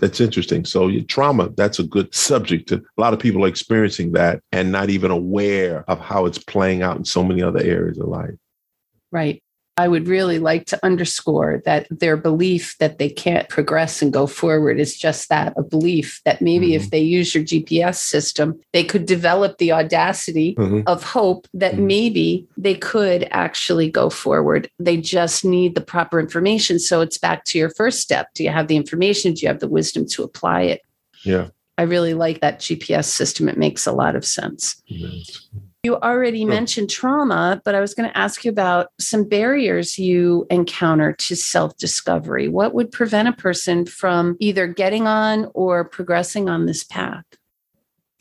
that's 0.00 0.20
interesting. 0.20 0.64
So 0.64 0.88
your 0.88 1.04
trauma, 1.04 1.50
that's 1.50 1.78
a 1.78 1.84
good 1.84 2.14
subject. 2.14 2.72
A 2.72 2.82
lot 2.96 3.12
of 3.12 3.20
people 3.20 3.44
are 3.44 3.48
experiencing 3.48 4.12
that 4.12 4.42
and 4.50 4.72
not 4.72 4.90
even 4.90 5.10
aware 5.10 5.84
of 5.88 6.00
how 6.00 6.26
it's 6.26 6.38
playing 6.38 6.82
out 6.82 6.96
in 6.96 7.04
so 7.04 7.22
many 7.22 7.42
other 7.42 7.60
areas 7.60 7.98
of 7.98 8.08
life. 8.08 8.34
Right. 9.12 9.42
I 9.80 9.88
would 9.88 10.08
really 10.08 10.38
like 10.38 10.66
to 10.66 10.78
underscore 10.84 11.62
that 11.64 11.86
their 11.90 12.18
belief 12.18 12.76
that 12.80 12.98
they 12.98 13.08
can't 13.08 13.48
progress 13.48 14.02
and 14.02 14.12
go 14.12 14.26
forward 14.26 14.78
is 14.78 14.94
just 14.94 15.30
that 15.30 15.54
a 15.56 15.62
belief 15.62 16.20
that 16.26 16.42
maybe 16.42 16.68
mm-hmm. 16.68 16.84
if 16.84 16.90
they 16.90 16.98
use 17.00 17.34
your 17.34 17.42
GPS 17.42 17.94
system, 17.94 18.60
they 18.74 18.84
could 18.84 19.06
develop 19.06 19.56
the 19.56 19.72
audacity 19.72 20.54
mm-hmm. 20.54 20.82
of 20.86 21.02
hope 21.02 21.48
that 21.54 21.76
mm-hmm. 21.76 21.86
maybe 21.86 22.46
they 22.58 22.74
could 22.74 23.26
actually 23.30 23.90
go 23.90 24.10
forward. 24.10 24.70
They 24.78 24.98
just 24.98 25.46
need 25.46 25.74
the 25.74 25.80
proper 25.80 26.20
information. 26.20 26.78
So 26.78 27.00
it's 27.00 27.16
back 27.16 27.46
to 27.46 27.58
your 27.58 27.70
first 27.70 28.00
step. 28.00 28.28
Do 28.34 28.44
you 28.44 28.50
have 28.50 28.68
the 28.68 28.76
information? 28.76 29.32
Do 29.32 29.40
you 29.40 29.48
have 29.48 29.60
the 29.60 29.68
wisdom 29.68 30.06
to 30.08 30.22
apply 30.22 30.62
it? 30.62 30.82
Yeah. 31.24 31.48
I 31.78 31.84
really 31.84 32.12
like 32.12 32.42
that 32.42 32.60
GPS 32.60 33.06
system. 33.06 33.48
It 33.48 33.56
makes 33.56 33.86
a 33.86 33.92
lot 33.92 34.14
of 34.14 34.26
sense. 34.26 34.82
You 35.82 35.96
already 35.96 36.44
mentioned 36.44 36.90
trauma, 36.90 37.62
but 37.64 37.74
I 37.74 37.80
was 37.80 37.94
going 37.94 38.10
to 38.10 38.18
ask 38.18 38.44
you 38.44 38.50
about 38.50 38.88
some 38.98 39.24
barriers 39.24 39.98
you 39.98 40.46
encounter 40.50 41.14
to 41.14 41.34
self 41.34 41.74
discovery. 41.78 42.48
What 42.48 42.74
would 42.74 42.92
prevent 42.92 43.28
a 43.28 43.32
person 43.32 43.86
from 43.86 44.36
either 44.40 44.66
getting 44.66 45.06
on 45.06 45.50
or 45.54 45.84
progressing 45.84 46.50
on 46.50 46.66
this 46.66 46.84
path? 46.84 47.24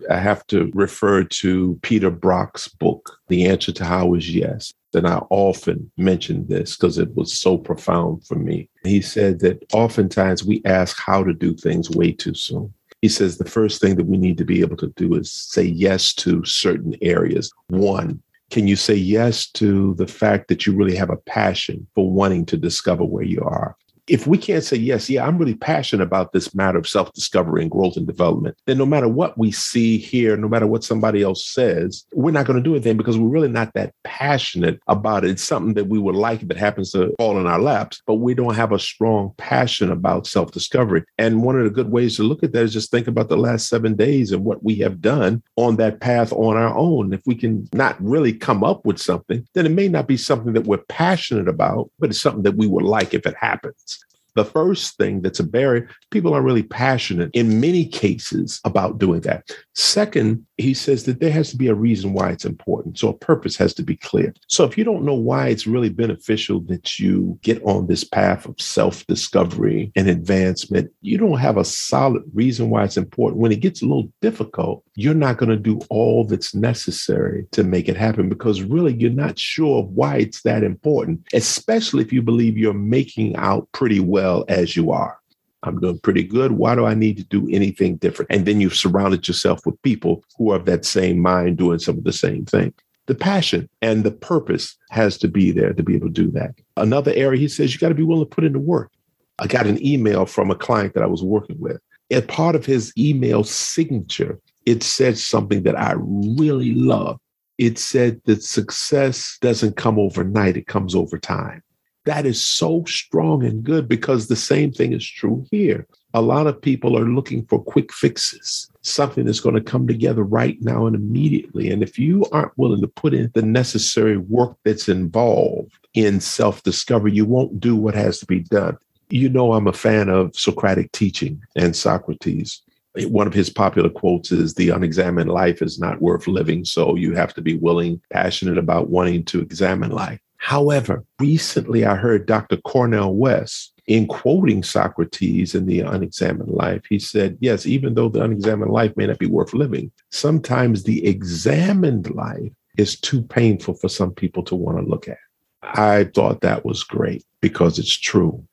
I 0.10 0.20
have 0.20 0.48
to 0.48 0.72
refer 0.74 1.26
to 1.26 1.78
Peter 1.82 2.10
Block's 2.10 2.70
book, 2.70 3.20
The 3.28 3.46
Answer 3.46 3.74
to 3.74 3.84
How 3.84 4.14
is 4.14 4.34
Yes. 4.34 4.72
And 4.94 5.06
I 5.06 5.18
often 5.30 5.92
mention 5.98 6.48
this 6.48 6.78
because 6.78 6.98
it 6.98 7.14
was 7.14 7.38
so 7.38 7.58
profound 7.58 8.26
for 8.26 8.36
me. 8.36 8.70
He 8.86 9.02
said 9.02 9.40
that 9.42 9.66
oftentimes 9.74 10.46
we 10.46 10.62
ask 10.64 10.98
how 10.98 11.26
to 11.26 11.34
do 11.34 11.54
things 11.54 11.90
way 11.90 12.14
too 12.14 12.36
soon. 12.36 12.74
He 13.02 13.10
says 13.10 13.38
the 13.38 13.50
first 13.50 13.82
thing 13.82 13.96
that 13.96 14.08
we 14.08 14.18
need 14.18 14.38
to 14.40 14.46
be 14.46 14.62
able 14.62 14.78
to 14.78 14.94
do 14.96 15.16
is 15.16 15.32
say 15.32 15.64
yes 15.64 16.14
to 16.16 16.44
certain 16.44 16.96
areas. 17.02 17.52
One, 17.68 18.22
can 18.50 18.68
you 18.68 18.76
say 18.76 18.96
yes 18.96 19.48
to 19.52 19.94
the 19.96 20.08
fact 20.08 20.48
that 20.48 20.66
you 20.66 20.74
really 20.74 20.96
have 20.96 21.10
a 21.10 21.18
passion 21.18 21.88
for 21.96 22.12
wanting 22.12 22.46
to 22.48 22.58
discover 22.58 23.04
where 23.04 23.24
you 23.24 23.42
are? 23.42 23.78
If 24.10 24.26
we 24.26 24.38
can't 24.38 24.64
say, 24.64 24.78
yes, 24.78 25.10
yeah, 25.10 25.26
I'm 25.26 25.38
really 25.38 25.56
passionate 25.56 26.04
about 26.04 26.34
this 26.34 26.56
matter 26.56 26.78
of 26.78 26.88
self 26.88 27.14
discovery 27.14 27.62
and 27.62 27.72
growth 27.72 27.96
and 27.96 28.08
development, 28.08 28.58
then 28.66 28.78
no 28.78 28.86
matter 28.86 29.08
what 29.08 29.38
we 29.38 29.52
see 29.52 29.98
here, 29.98 30.36
no 30.36 30.48
matter 30.48 30.68
what 30.68 30.84
somebody 30.84 31.22
else 31.22 31.46
says, 31.46 32.06
we're 32.14 32.32
not 32.32 32.46
going 32.46 32.62
to 32.62 32.64
do 32.64 32.76
it 32.76 32.82
then 32.82 32.98
because 32.98 33.18
we're 33.18 33.30
really 33.30 33.48
not 33.48 33.74
that 33.74 33.94
passionate 34.04 34.80
about 34.88 35.24
it. 35.24 35.32
It's 35.32 35.44
something 35.44 35.76
that 35.76 35.88
we 35.88 36.00
would 36.00 36.16
like 36.16 36.42
if 36.42 36.50
it 36.50 36.58
happens 36.58 36.92
to 36.92 37.14
fall 37.18 37.40
in 37.40 37.46
our 37.48 37.60
laps, 37.60 38.02
but 38.08 38.16
we 38.16 38.34
don't 38.34 38.56
have 38.56 38.72
a 38.72 38.80
strong 38.80 39.34
passion 39.38 39.92
about 39.92 40.28
self 40.28 40.52
discovery. 40.52 41.04
And 41.18 41.44
one 41.44 41.58
of 41.58 41.64
the 41.64 41.70
good 41.70 41.92
ways 41.92 42.16
to 42.18 42.24
look 42.24 42.44
at 42.44 42.52
that 42.54 42.64
is 42.64 42.74
just 42.74 42.92
think 42.92 43.08
about 43.08 43.30
the 43.30 43.38
last 43.38 43.70
seven 43.70 43.96
days 43.96 44.32
and 44.32 44.44
what 44.44 44.64
we 44.64 44.76
have 44.78 45.02
done 45.02 45.44
on 45.56 45.76
that 45.78 46.00
path 46.00 46.34
on 46.34 46.58
our 46.58 46.76
own. 46.76 47.14
If 47.14 47.22
we 47.26 47.36
can 47.36 47.68
not 47.74 48.02
really 48.04 48.34
come 48.34 48.64
up 48.64 48.86
with 48.86 49.00
something, 49.00 49.48
then 49.54 49.66
it 49.66 49.72
may 49.72 49.88
not 49.88 50.08
be 50.08 50.18
something 50.18 50.54
that 50.54 50.66
we're 50.66 50.78
passionate 50.90 51.48
about, 51.48 51.92
but 52.00 52.10
it's 52.10 52.20
something 52.20 52.44
that 52.44 52.56
we 52.56 52.68
would 52.68 52.86
like 52.86 53.14
if 53.14 53.26
it 53.26 53.36
happens. 53.40 53.99
The 54.40 54.46
first 54.46 54.96
thing 54.96 55.22
that's 55.22 55.42
a 55.42 55.44
barrier, 55.44 55.90
people 56.12 56.34
aren't 56.34 56.46
really 56.46 56.64
passionate 56.64 57.30
in 57.34 57.60
many 57.60 57.86
cases 57.86 58.62
about 58.64 58.98
doing 58.98 59.20
that. 59.22 59.50
Second, 59.76 60.46
he 60.58 60.74
says 60.74 61.04
that 61.06 61.20
there 61.20 61.32
has 61.32 61.52
to 61.52 61.58
be 61.58 61.68
a 61.68 61.76
reason 61.76 62.14
why 62.14 62.30
it's 62.32 62.46
important. 62.46 62.98
So 62.98 63.10
a 63.10 63.14
purpose 63.14 63.58
has 63.58 63.74
to 63.74 63.84
be 63.84 63.98
clear. 63.98 64.34
So 64.48 64.64
if 64.64 64.78
you 64.78 64.86
don't 64.86 65.04
know 65.04 65.14
why 65.14 65.48
it's 65.50 65.68
really 65.68 65.90
beneficial 65.90 66.62
that 66.68 67.00
you 67.00 67.38
get 67.42 67.62
on 67.64 67.88
this 67.88 68.06
path 68.06 68.46
of 68.46 68.62
self 68.62 69.06
discovery 69.08 69.92
and 69.98 70.08
advancement, 70.08 70.90
you 71.02 71.18
don't 71.18 71.40
have 71.40 71.58
a 71.58 71.66
solid 71.66 72.24
reason 72.34 72.70
why 72.70 72.86
it's 72.86 72.98
important. 72.98 73.42
When 73.42 73.52
it 73.52 73.60
gets 73.60 73.82
a 73.82 73.86
little 73.86 74.10
difficult, 74.22 74.84
you're 74.96 75.14
not 75.14 75.38
going 75.38 75.50
to 75.50 75.58
do 75.58 75.80
all 75.90 76.24
that's 76.24 76.56
necessary 76.56 77.46
to 77.52 77.64
make 77.64 77.90
it 77.90 77.98
happen 77.98 78.30
because 78.30 78.62
really 78.62 78.94
you're 78.94 79.12
not 79.12 79.38
sure 79.38 79.84
why 79.84 80.18
it's 80.18 80.44
that 80.44 80.64
important, 80.64 81.28
especially 81.34 82.04
if 82.04 82.14
you 82.14 82.22
believe 82.22 82.58
you're 82.58 82.74
making 82.74 83.36
out 83.36 83.68
pretty 83.74 84.00
well 84.00 84.29
as 84.48 84.76
you 84.76 84.92
are. 84.92 85.20
I'm 85.64 85.80
doing 85.80 86.00
pretty 86.00 86.24
good. 86.24 86.54
Why 86.54 86.76
do 86.76 86.86
I 86.86 86.94
need 86.94 87.18
to 87.18 87.24
do 87.24 87.48
anything 87.52 87.98
different? 87.98 88.32
And 88.32 88.46
then 88.46 88.62
you've 88.62 88.76
surrounded 88.76 89.28
yourself 89.28 89.66
with 89.66 89.82
people 89.82 90.24
who 90.38 90.52
are 90.52 90.58
of 90.58 90.66
that 90.66 90.86
same 90.86 91.20
mind 91.20 91.58
doing 91.58 91.80
some 91.80 91.98
of 91.98 92.04
the 92.04 92.14
same 92.14 92.46
thing. 92.46 92.74
The 93.08 93.16
passion 93.16 93.70
and 93.82 94.04
the 94.04 94.12
purpose 94.12 94.78
has 94.92 95.18
to 95.18 95.28
be 95.28 95.52
there 95.52 95.74
to 95.74 95.84
be 95.84 95.96
able 95.96 96.08
to 96.08 96.14
do 96.14 96.32
that. 96.32 96.56
Another 96.78 97.12
area 97.16 97.40
he 97.40 97.48
says 97.48 97.74
you 97.74 97.80
got 97.80 97.90
to 97.90 97.96
be 97.96 98.04
willing 98.04 98.26
to 98.26 98.36
put 98.36 98.44
in 98.44 98.54
the 98.54 98.60
work. 98.60 98.92
I 99.40 99.48
got 99.48 99.68
an 99.68 99.84
email 99.86 100.26
from 100.26 100.52
a 100.52 100.56
client 100.56 100.94
that 100.94 101.04
I 101.04 101.08
was 101.08 101.24
working 101.24 101.60
with. 101.60 101.82
And 102.12 102.28
part 102.28 102.56
of 102.56 102.66
his 102.66 102.94
email 102.98 103.44
signature, 103.44 104.40
it 104.66 104.84
said 104.84 105.18
something 105.18 105.64
that 105.64 105.78
I 105.78 105.94
really 105.98 106.74
love. 106.74 107.20
It 107.58 107.78
said 107.78 108.22
that 108.26 108.44
success 108.44 109.38
doesn't 109.42 109.76
come 109.76 110.00
overnight, 110.00 110.56
it 110.56 110.68
comes 110.68 110.96
over 110.96 111.18
time 111.18 111.62
that 112.06 112.26
is 112.26 112.44
so 112.44 112.84
strong 112.86 113.44
and 113.44 113.64
good 113.64 113.88
because 113.88 114.28
the 114.28 114.36
same 114.36 114.72
thing 114.72 114.94
is 114.94 115.06
true 115.08 115.46
here. 115.52 115.88
A 116.14 116.22
lot 116.22 116.48
of 116.48 116.62
people 116.62 116.98
are 116.98 117.08
looking 117.08 117.46
for 117.46 117.62
quick 117.62 117.94
fixes, 117.94 118.72
something 118.82 119.26
that's 119.26 119.40
going 119.40 119.56
to 119.56 119.62
come 119.62 119.88
together 119.88 120.24
right 120.24 120.58
now 120.62 120.88
and 120.88 120.96
immediately. 120.96 121.70
And 121.70 121.84
if 121.84 122.00
you 122.00 122.26
aren't 122.32 122.58
willing 122.58 122.82
to 122.82 122.88
put 122.88 123.14
in 123.14 123.30
the 123.36 123.44
necessary 123.44 124.18
work 124.18 124.58
that's 124.66 124.90
involved 124.90 125.78
in 125.94 126.20
self 126.20 126.64
discovery, 126.64 127.14
you 127.14 127.26
won't 127.26 127.60
do 127.60 127.76
what 127.76 127.94
has 127.94 128.20
to 128.20 128.26
be 128.26 128.40
done. 128.40 128.78
You 129.12 129.30
know, 129.30 129.54
I'm 129.54 129.68
a 129.68 129.74
fan 129.74 130.10
of 130.10 130.36
Socratic 130.36 130.92
teaching 130.92 131.42
and 131.56 131.76
Socrates. 131.76 132.62
One 133.08 133.28
of 133.28 133.34
his 133.34 133.50
popular 133.52 133.90
quotes 133.90 134.32
is 134.32 134.56
The 134.56 134.70
unexamined 134.70 135.30
life 135.30 135.62
is 135.62 135.80
not 135.80 136.02
worth 136.02 136.28
living. 136.28 136.66
So 136.66 136.96
you 136.96 137.14
have 137.14 137.34
to 137.36 137.42
be 137.42 137.56
willing, 137.56 138.02
passionate 138.10 138.58
about 138.58 138.90
wanting 138.90 139.26
to 139.26 139.42
examine 139.42 139.92
life. 139.92 140.20
However, 140.40 141.04
recently 141.20 141.86
I 141.86 141.96
heard 141.96 142.26
Dr. 142.26 142.58
Cornel 142.58 143.16
West 143.16 143.74
in 143.90 144.08
quoting 144.08 144.64
Socrates 144.64 145.56
in 145.56 145.66
the 145.66 145.82
unexamined 145.82 146.50
life, 146.50 146.84
he 146.88 147.00
said, 147.00 147.38
Yes, 147.42 147.66
even 147.66 147.94
though 147.94 148.08
the 148.08 148.24
unexamined 148.24 148.72
life 148.72 148.96
may 148.96 149.08
not 149.08 149.20
be 149.20 149.26
worth 149.26 149.54
living, 149.54 149.92
sometimes 150.12 150.84
the 150.84 151.06
examined 151.06 152.14
life 152.16 152.52
is 152.78 153.00
too 153.00 153.22
painful 153.24 153.74
for 153.74 153.90
some 153.90 154.12
people 154.12 154.44
to 154.44 154.56
want 154.56 154.78
to 154.78 154.86
look 154.86 155.08
at. 155.08 155.18
I 155.62 156.06
thought 156.16 156.42
that 156.42 156.66
was 156.66 156.84
great 156.84 157.24
because 157.42 157.80
it's 157.80 157.98
true. 157.98 158.44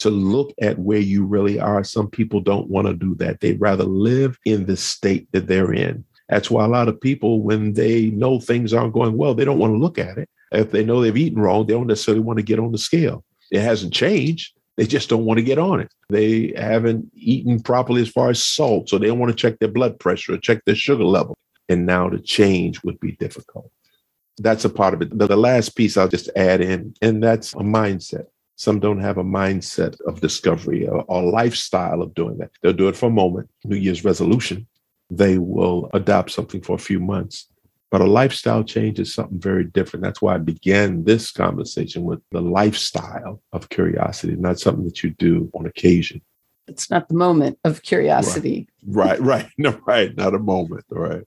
To 0.00 0.10
look 0.10 0.52
at 0.60 0.78
where 0.78 1.00
you 1.00 1.24
really 1.24 1.58
are, 1.58 1.82
some 1.82 2.08
people 2.10 2.40
don't 2.40 2.68
want 2.68 2.86
to 2.86 2.94
do 2.94 3.14
that. 3.16 3.40
They'd 3.40 3.60
rather 3.60 3.84
live 3.84 4.38
in 4.44 4.66
the 4.66 4.76
state 4.76 5.26
that 5.32 5.46
they're 5.46 5.72
in. 5.72 6.04
That's 6.28 6.50
why 6.50 6.66
a 6.66 6.68
lot 6.68 6.88
of 6.88 7.00
people, 7.00 7.40
when 7.40 7.72
they 7.72 8.10
know 8.10 8.40
things 8.40 8.74
aren't 8.74 8.92
going 8.92 9.16
well, 9.16 9.34
they 9.34 9.46
don't 9.46 9.58
want 9.58 9.72
to 9.72 9.78
look 9.78 9.98
at 9.98 10.18
it. 10.18 10.28
If 10.56 10.70
they 10.70 10.84
know 10.84 11.00
they've 11.00 11.16
eaten 11.16 11.40
wrong, 11.40 11.66
they 11.66 11.74
don't 11.74 11.86
necessarily 11.86 12.22
want 12.22 12.38
to 12.38 12.42
get 12.42 12.58
on 12.58 12.72
the 12.72 12.78
scale. 12.78 13.24
It 13.50 13.60
hasn't 13.60 13.92
changed. 13.92 14.52
They 14.76 14.86
just 14.86 15.08
don't 15.08 15.24
want 15.24 15.38
to 15.38 15.44
get 15.44 15.58
on 15.58 15.80
it. 15.80 15.92
They 16.10 16.52
haven't 16.56 17.10
eaten 17.14 17.60
properly 17.60 18.02
as 18.02 18.08
far 18.08 18.30
as 18.30 18.42
salt, 18.42 18.88
so 18.88 18.98
they 18.98 19.06
don't 19.06 19.18
want 19.18 19.30
to 19.30 19.36
check 19.36 19.58
their 19.58 19.70
blood 19.70 19.98
pressure 19.98 20.34
or 20.34 20.38
check 20.38 20.64
their 20.64 20.74
sugar 20.74 21.04
level. 21.04 21.36
And 21.68 21.86
now 21.86 22.10
the 22.10 22.18
change 22.18 22.82
would 22.84 23.00
be 23.00 23.12
difficult. 23.12 23.70
That's 24.38 24.64
a 24.64 24.70
part 24.70 24.92
of 24.92 25.02
it. 25.02 25.16
The, 25.16 25.36
last 25.36 25.76
piece 25.76 25.96
I'll 25.96 26.08
just 26.08 26.28
add 26.36 26.60
in, 26.60 26.94
and 27.00 27.22
that's 27.22 27.54
a 27.54 27.58
mindset. 27.58 28.26
Some 28.56 28.80
don't 28.80 29.00
have 29.00 29.18
a 29.18 29.24
mindset 29.24 29.98
of 30.06 30.20
discovery 30.20 30.86
or, 30.86 31.04
or 31.08 31.22
lifestyle 31.22 32.02
of 32.02 32.14
doing 32.14 32.38
that. 32.38 32.50
They'll 32.62 32.72
do 32.74 32.88
it 32.88 32.96
for 32.96 33.06
a 33.06 33.10
moment, 33.10 33.48
New 33.64 33.76
Year's 33.76 34.04
resolution. 34.04 34.66
They 35.10 35.38
will 35.38 35.88
adopt 35.94 36.32
something 36.32 36.60
for 36.60 36.74
a 36.74 36.78
few 36.78 37.00
months 37.00 37.48
but 37.90 38.00
a 38.00 38.06
lifestyle 38.06 38.64
change 38.64 38.98
is 38.98 39.14
something 39.14 39.40
very 39.40 39.64
different. 39.64 40.02
That's 40.02 40.20
why 40.20 40.34
I 40.34 40.38
began 40.38 41.04
this 41.04 41.30
conversation 41.30 42.04
with 42.04 42.20
the 42.32 42.40
lifestyle 42.40 43.40
of 43.52 43.68
curiosity, 43.68 44.34
not 44.36 44.58
something 44.58 44.84
that 44.84 45.02
you 45.02 45.10
do 45.10 45.50
on 45.54 45.66
occasion. 45.66 46.20
It's 46.66 46.90
not 46.90 47.08
the 47.08 47.14
moment 47.14 47.58
of 47.64 47.82
curiosity. 47.82 48.68
Right, 48.84 49.20
right, 49.20 49.44
right. 49.44 49.50
No, 49.58 49.78
right. 49.86 50.16
Not 50.16 50.34
a 50.34 50.38
moment. 50.38 50.84
Right. 50.90 51.22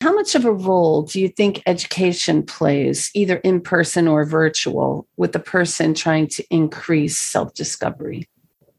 How 0.00 0.12
much 0.14 0.34
of 0.34 0.44
a 0.44 0.52
role 0.52 1.02
do 1.02 1.20
you 1.20 1.28
think 1.28 1.62
education 1.66 2.42
plays, 2.42 3.10
either 3.14 3.36
in 3.36 3.60
person 3.60 4.08
or 4.08 4.24
virtual, 4.24 5.06
with 5.16 5.36
a 5.36 5.38
person 5.38 5.94
trying 5.94 6.26
to 6.28 6.44
increase 6.50 7.18
self 7.18 7.54
discovery? 7.54 8.28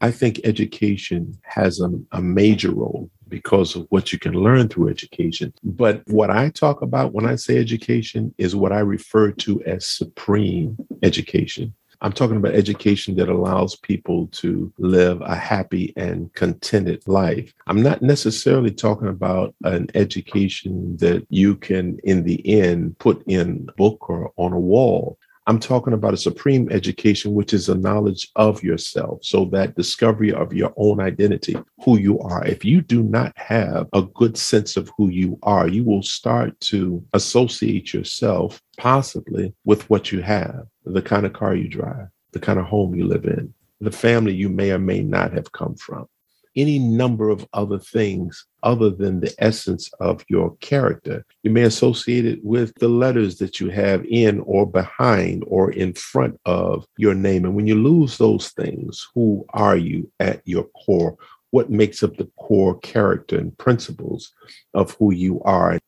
I 0.00 0.10
think 0.10 0.40
education 0.44 1.38
has 1.44 1.80
a, 1.80 1.90
a 2.12 2.20
major 2.20 2.72
role 2.72 3.08
because 3.34 3.74
of 3.74 3.84
what 3.88 4.12
you 4.12 4.18
can 4.20 4.34
learn 4.34 4.68
through 4.68 4.88
education. 4.88 5.52
But 5.64 6.02
what 6.06 6.30
I 6.30 6.50
talk 6.50 6.82
about 6.82 7.12
when 7.12 7.26
I 7.26 7.34
say 7.34 7.58
education 7.58 8.32
is 8.38 8.54
what 8.54 8.70
I 8.70 8.78
refer 8.78 9.32
to 9.32 9.60
as 9.64 9.84
supreme 9.84 10.76
education. 11.02 11.74
I'm 12.00 12.12
talking 12.12 12.36
about 12.36 12.54
education 12.54 13.16
that 13.16 13.28
allows 13.28 13.74
people 13.74 14.28
to 14.42 14.72
live 14.78 15.20
a 15.22 15.34
happy 15.34 15.92
and 15.96 16.32
contented 16.34 17.02
life. 17.08 17.52
I'm 17.66 17.82
not 17.82 18.02
necessarily 18.02 18.70
talking 18.70 19.08
about 19.08 19.52
an 19.64 19.88
education 19.94 20.96
that 20.98 21.26
you 21.28 21.56
can, 21.56 21.98
in 22.04 22.22
the 22.22 22.40
end, 22.46 22.96
put 22.98 23.20
in 23.26 23.66
a 23.68 23.72
book 23.72 24.08
or 24.08 24.32
on 24.36 24.52
a 24.52 24.60
wall. 24.60 25.18
I'm 25.46 25.58
talking 25.58 25.92
about 25.92 26.14
a 26.14 26.18
supreme 26.18 26.70
education, 26.70 27.34
which 27.34 27.52
is 27.52 27.68
a 27.68 27.74
knowledge 27.74 28.30
of 28.36 28.62
yourself. 28.62 29.24
So 29.24 29.44
that 29.46 29.76
discovery 29.76 30.32
of 30.32 30.54
your 30.54 30.72
own 30.76 31.00
identity, 31.00 31.56
who 31.84 31.98
you 31.98 32.18
are. 32.20 32.44
If 32.46 32.64
you 32.64 32.80
do 32.80 33.02
not 33.02 33.32
have 33.36 33.88
a 33.92 34.02
good 34.02 34.38
sense 34.38 34.76
of 34.76 34.90
who 34.96 35.08
you 35.10 35.38
are, 35.42 35.68
you 35.68 35.84
will 35.84 36.02
start 36.02 36.58
to 36.60 37.04
associate 37.12 37.92
yourself 37.92 38.62
possibly 38.78 39.54
with 39.64 39.88
what 39.90 40.12
you 40.12 40.22
have, 40.22 40.66
the 40.86 41.02
kind 41.02 41.26
of 41.26 41.34
car 41.34 41.54
you 41.54 41.68
drive, 41.68 42.08
the 42.32 42.40
kind 42.40 42.58
of 42.58 42.64
home 42.64 42.94
you 42.94 43.06
live 43.06 43.24
in, 43.24 43.52
the 43.80 43.90
family 43.90 44.34
you 44.34 44.48
may 44.48 44.70
or 44.70 44.78
may 44.78 45.00
not 45.00 45.32
have 45.34 45.52
come 45.52 45.74
from 45.74 46.08
any 46.56 46.78
number 46.78 47.28
of 47.30 47.46
other 47.52 47.78
things 47.78 48.46
other 48.62 48.90
than 48.90 49.20
the 49.20 49.34
essence 49.38 49.90
of 50.00 50.24
your 50.28 50.56
character. 50.56 51.24
You 51.42 51.50
may 51.50 51.62
associate 51.62 52.24
it 52.24 52.44
with 52.44 52.74
the 52.76 52.88
letters 52.88 53.36
that 53.38 53.60
you 53.60 53.68
have 53.70 54.04
in 54.06 54.40
or 54.40 54.66
behind 54.66 55.44
or 55.46 55.70
in 55.70 55.92
front 55.94 56.40
of 56.46 56.86
your 56.96 57.14
name. 57.14 57.44
And 57.44 57.54
when 57.54 57.66
you 57.66 57.74
lose 57.74 58.18
those 58.18 58.50
things, 58.50 59.06
who 59.14 59.44
are 59.50 59.76
you 59.76 60.10
at 60.20 60.40
your 60.44 60.64
core? 60.84 61.16
What 61.50 61.70
makes 61.70 62.02
up 62.02 62.16
the 62.16 62.30
core 62.36 62.78
character 62.80 63.38
and 63.38 63.56
principles 63.58 64.32
of 64.72 64.92
who 64.92 65.12
you 65.12 65.40
are? 65.42 65.78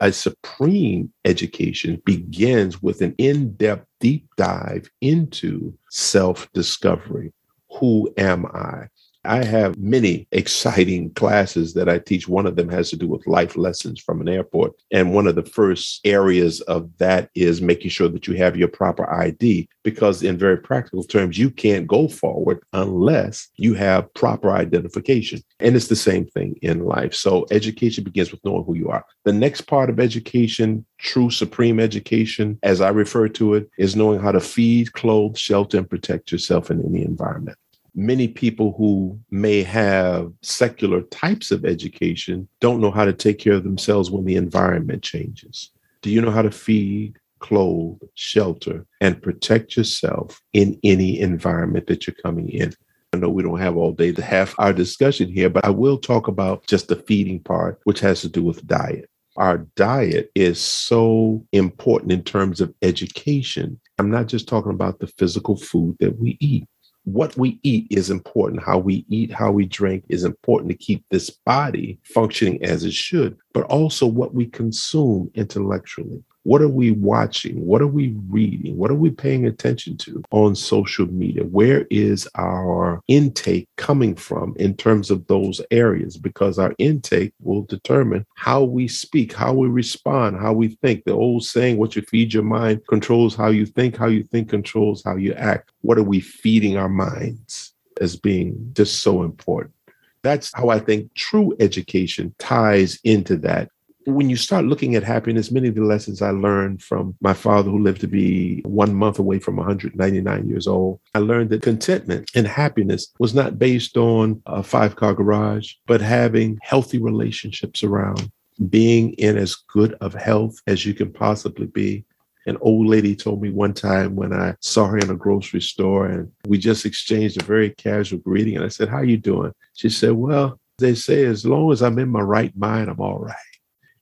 A 0.00 0.12
supreme 0.12 1.12
education 1.24 2.00
begins 2.04 2.80
with 2.80 3.02
an 3.02 3.16
in 3.18 3.54
depth, 3.54 3.84
deep 3.98 4.28
dive 4.36 4.88
into 5.00 5.76
self 5.90 6.48
discovery. 6.52 7.32
Who 7.80 8.12
am 8.16 8.46
I? 8.46 8.88
I 9.24 9.44
have 9.44 9.76
many 9.78 10.28
exciting 10.32 11.10
classes 11.14 11.74
that 11.74 11.88
I 11.88 11.98
teach. 11.98 12.28
One 12.28 12.46
of 12.46 12.56
them 12.56 12.68
has 12.68 12.90
to 12.90 12.96
do 12.96 13.08
with 13.08 13.26
life 13.26 13.56
lessons 13.56 14.00
from 14.00 14.20
an 14.20 14.28
airport. 14.28 14.74
And 14.92 15.12
one 15.12 15.26
of 15.26 15.34
the 15.34 15.42
first 15.42 16.00
areas 16.04 16.60
of 16.62 16.88
that 16.98 17.28
is 17.34 17.60
making 17.60 17.90
sure 17.90 18.08
that 18.08 18.26
you 18.26 18.34
have 18.34 18.56
your 18.56 18.68
proper 18.68 19.12
ID, 19.12 19.68
because 19.82 20.22
in 20.22 20.38
very 20.38 20.56
practical 20.56 21.02
terms, 21.02 21.36
you 21.36 21.50
can't 21.50 21.86
go 21.86 22.08
forward 22.08 22.60
unless 22.72 23.48
you 23.56 23.74
have 23.74 24.12
proper 24.14 24.52
identification. 24.52 25.42
And 25.60 25.74
it's 25.74 25.88
the 25.88 25.96
same 25.96 26.26
thing 26.26 26.56
in 26.62 26.84
life. 26.84 27.12
So 27.12 27.46
education 27.50 28.04
begins 28.04 28.30
with 28.30 28.44
knowing 28.44 28.64
who 28.64 28.76
you 28.76 28.88
are. 28.88 29.04
The 29.24 29.32
next 29.32 29.62
part 29.62 29.90
of 29.90 29.98
education, 29.98 30.86
true 30.98 31.30
supreme 31.30 31.80
education, 31.80 32.58
as 32.62 32.80
I 32.80 32.90
refer 32.90 33.28
to 33.30 33.54
it, 33.54 33.68
is 33.78 33.96
knowing 33.96 34.20
how 34.20 34.32
to 34.32 34.40
feed, 34.40 34.92
clothe, 34.92 35.36
shelter, 35.36 35.78
and 35.78 35.90
protect 35.90 36.30
yourself 36.30 36.70
in 36.70 36.84
any 36.86 37.02
environment 37.02 37.58
many 37.94 38.28
people 38.28 38.74
who 38.76 39.18
may 39.30 39.62
have 39.62 40.32
secular 40.42 41.02
types 41.02 41.50
of 41.50 41.64
education 41.64 42.48
don't 42.60 42.80
know 42.80 42.90
how 42.90 43.04
to 43.04 43.12
take 43.12 43.38
care 43.38 43.54
of 43.54 43.64
themselves 43.64 44.10
when 44.10 44.24
the 44.24 44.36
environment 44.36 45.02
changes. 45.02 45.70
Do 46.02 46.10
you 46.10 46.20
know 46.20 46.30
how 46.30 46.42
to 46.42 46.50
feed, 46.50 47.16
clothe, 47.40 48.00
shelter, 48.14 48.86
and 49.00 49.22
protect 49.22 49.76
yourself 49.76 50.40
in 50.52 50.78
any 50.84 51.20
environment 51.20 51.86
that 51.88 52.06
you're 52.06 52.14
coming 52.22 52.48
in? 52.48 52.72
I 53.12 53.16
know 53.16 53.30
we 53.30 53.42
don't 53.42 53.58
have 53.58 53.76
all 53.76 53.92
day 53.92 54.12
to 54.12 54.22
have 54.22 54.54
our 54.58 54.72
discussion 54.72 55.28
here, 55.30 55.48
but 55.48 55.64
I 55.64 55.70
will 55.70 55.98
talk 55.98 56.28
about 56.28 56.66
just 56.66 56.88
the 56.88 56.96
feeding 56.96 57.40
part, 57.40 57.80
which 57.84 58.00
has 58.00 58.20
to 58.20 58.28
do 58.28 58.42
with 58.44 58.66
diet. 58.66 59.08
Our 59.36 59.58
diet 59.76 60.30
is 60.34 60.60
so 60.60 61.46
important 61.52 62.12
in 62.12 62.22
terms 62.24 62.60
of 62.60 62.74
education. 62.82 63.80
I'm 63.98 64.10
not 64.10 64.26
just 64.26 64.48
talking 64.48 64.72
about 64.72 64.98
the 64.98 65.06
physical 65.06 65.56
food 65.56 65.96
that 66.00 66.18
we 66.18 66.36
eat 66.40 66.66
what 67.12 67.36
we 67.36 67.58
eat 67.62 67.86
is 67.90 68.10
important. 68.10 68.62
How 68.62 68.78
we 68.78 69.06
eat, 69.08 69.32
how 69.32 69.50
we 69.50 69.64
drink 69.64 70.04
is 70.08 70.24
important 70.24 70.70
to 70.70 70.76
keep 70.76 71.04
this 71.10 71.30
body 71.30 71.98
functioning 72.04 72.62
as 72.62 72.84
it 72.84 72.92
should, 72.92 73.36
but 73.54 73.64
also 73.64 74.06
what 74.06 74.34
we 74.34 74.46
consume 74.46 75.30
intellectually. 75.34 76.22
What 76.48 76.62
are 76.62 76.68
we 76.68 76.92
watching? 76.92 77.66
What 77.66 77.82
are 77.82 77.86
we 77.86 78.16
reading? 78.30 78.78
What 78.78 78.90
are 78.90 78.94
we 78.94 79.10
paying 79.10 79.44
attention 79.44 79.98
to 79.98 80.22
on 80.30 80.54
social 80.54 81.04
media? 81.04 81.44
Where 81.44 81.86
is 81.90 82.26
our 82.36 83.02
intake 83.06 83.68
coming 83.76 84.16
from 84.16 84.54
in 84.56 84.74
terms 84.74 85.10
of 85.10 85.26
those 85.26 85.60
areas? 85.70 86.16
Because 86.16 86.58
our 86.58 86.74
intake 86.78 87.34
will 87.42 87.64
determine 87.64 88.24
how 88.34 88.62
we 88.62 88.88
speak, 88.88 89.34
how 89.34 89.52
we 89.52 89.68
respond, 89.68 90.40
how 90.40 90.54
we 90.54 90.68
think. 90.68 91.04
The 91.04 91.12
old 91.12 91.44
saying, 91.44 91.76
what 91.76 91.94
you 91.94 92.00
feed 92.00 92.32
your 92.32 92.44
mind 92.44 92.80
controls 92.88 93.36
how 93.36 93.48
you 93.48 93.66
think, 93.66 93.98
how 93.98 94.06
you 94.06 94.22
think 94.22 94.48
controls 94.48 95.02
how 95.04 95.16
you 95.16 95.34
act. 95.34 95.70
What 95.82 95.98
are 95.98 96.02
we 96.02 96.20
feeding 96.20 96.78
our 96.78 96.88
minds 96.88 97.74
as 98.00 98.16
being 98.16 98.70
just 98.72 99.02
so 99.02 99.22
important? 99.22 99.74
That's 100.22 100.50
how 100.54 100.70
I 100.70 100.78
think 100.78 101.12
true 101.12 101.54
education 101.60 102.34
ties 102.38 102.98
into 103.04 103.36
that 103.36 103.68
when 104.08 104.30
you 104.30 104.36
start 104.36 104.64
looking 104.64 104.94
at 104.94 105.02
happiness, 105.02 105.50
many 105.50 105.68
of 105.68 105.74
the 105.74 105.82
lessons 105.82 106.22
I 106.22 106.30
learned 106.30 106.82
from 106.82 107.14
my 107.20 107.34
father, 107.34 107.70
who 107.70 107.78
lived 107.78 108.00
to 108.00 108.06
be 108.06 108.62
one 108.62 108.94
month 108.94 109.18
away 109.18 109.38
from 109.38 109.56
199 109.56 110.48
years 110.48 110.66
old, 110.66 111.00
I 111.14 111.18
learned 111.18 111.50
that 111.50 111.62
contentment 111.62 112.30
and 112.34 112.46
happiness 112.46 113.12
was 113.18 113.34
not 113.34 113.58
based 113.58 113.96
on 113.96 114.42
a 114.46 114.62
five 114.62 114.96
car 114.96 115.14
garage, 115.14 115.74
but 115.86 116.00
having 116.00 116.58
healthy 116.62 116.98
relationships 116.98 117.84
around, 117.84 118.30
being 118.70 119.12
in 119.14 119.36
as 119.36 119.54
good 119.54 119.94
of 120.00 120.14
health 120.14 120.60
as 120.66 120.86
you 120.86 120.94
can 120.94 121.12
possibly 121.12 121.66
be. 121.66 122.04
An 122.46 122.56
old 122.62 122.86
lady 122.86 123.14
told 123.14 123.42
me 123.42 123.50
one 123.50 123.74
time 123.74 124.16
when 124.16 124.32
I 124.32 124.54
saw 124.60 124.86
her 124.86 124.96
in 124.96 125.10
a 125.10 125.14
grocery 125.14 125.60
store 125.60 126.06
and 126.06 126.32
we 126.46 126.56
just 126.56 126.86
exchanged 126.86 127.42
a 127.42 127.44
very 127.44 127.70
casual 127.70 128.20
greeting. 128.20 128.56
And 128.56 128.64
I 128.64 128.68
said, 128.68 128.88
How 128.88 129.02
you 129.02 129.18
doing? 129.18 129.52
She 129.74 129.90
said, 129.90 130.12
Well, 130.12 130.58
they 130.78 130.94
say 130.94 131.26
as 131.26 131.44
long 131.44 131.70
as 131.72 131.82
I'm 131.82 131.98
in 131.98 132.08
my 132.08 132.20
right 132.20 132.56
mind, 132.56 132.88
I'm 132.88 133.00
all 133.00 133.18
right. 133.18 133.36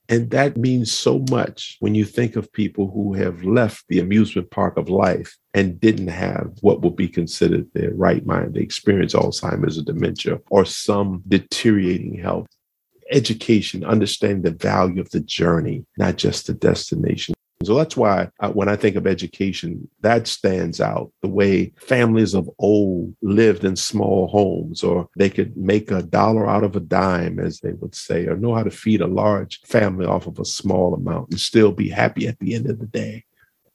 And 0.09 0.31
that 0.31 0.57
means 0.57 0.93
so 0.93 1.25
much 1.31 1.77
when 1.81 1.95
you 1.95 2.05
think 2.05 2.37
of 2.37 2.53
people 2.53 2.91
who 2.91 3.15
have 3.15 3.43
left 3.43 3.85
the 3.89 3.99
amusement 3.99 4.51
park 4.51 4.77
of 4.77 4.89
life 4.89 5.37
and 5.53 5.81
didn't 5.81 6.09
have 6.09 6.53
what 6.61 6.83
would 6.83 6.97
be 6.97 7.09
considered 7.09 7.67
their 7.73 7.93
right 7.95 8.25
mind. 8.25 8.55
They 8.55 8.61
experience 8.61 9.15
Alzheimer's 9.15 9.79
or 9.79 9.83
dementia 9.83 10.39
or 10.51 10.65
some 10.65 11.23
deteriorating 11.27 12.19
health. 12.19 12.47
Education, 13.11 13.85
understanding 13.85 14.43
the 14.43 14.51
value 14.51 15.01
of 15.01 15.11
the 15.11 15.21
journey, 15.21 15.87
not 15.97 16.17
just 16.17 16.49
the 16.49 16.55
destination. 16.55 17.36
So 17.65 17.75
that's 17.75 17.97
why 17.97 18.29
uh, 18.41 18.51
when 18.51 18.69
I 18.69 18.77
think 18.77 18.97
of 18.97 19.07
education, 19.07 19.89
that 20.01 20.27
stands 20.27 20.81
out 20.81 21.11
the 21.23 21.29
way 21.29 21.73
families 21.79 22.35
of 22.35 22.51
old 22.59 23.17
lived 23.23 23.65
in 23.65 23.77
small 23.77 24.29
homes, 24.29 24.85
or 24.85 25.09
they 25.17 25.31
could 25.31 25.57
make 25.57 25.91
a 25.91 26.03
dollar 26.03 26.49
out 26.49 26.65
of 26.65 26.77
a 26.77 26.81
dime, 26.81 27.39
as 27.39 27.61
they 27.61 27.73
would 27.73 27.95
say, 27.95 28.27
or 28.27 28.37
know 28.37 28.55
how 28.55 28.63
to 28.63 28.71
feed 28.71 29.01
a 29.01 29.07
large 29.07 29.61
family 29.63 30.05
off 30.05 30.27
of 30.27 30.39
a 30.39 30.45
small 30.45 30.95
amount 30.95 31.31
and 31.31 31.41
still 31.41 31.73
be 31.73 31.89
happy 31.89 32.29
at 32.29 32.39
the 32.41 32.55
end 32.55 32.69
of 32.69 32.79
the 32.79 32.87
day. 32.87 33.25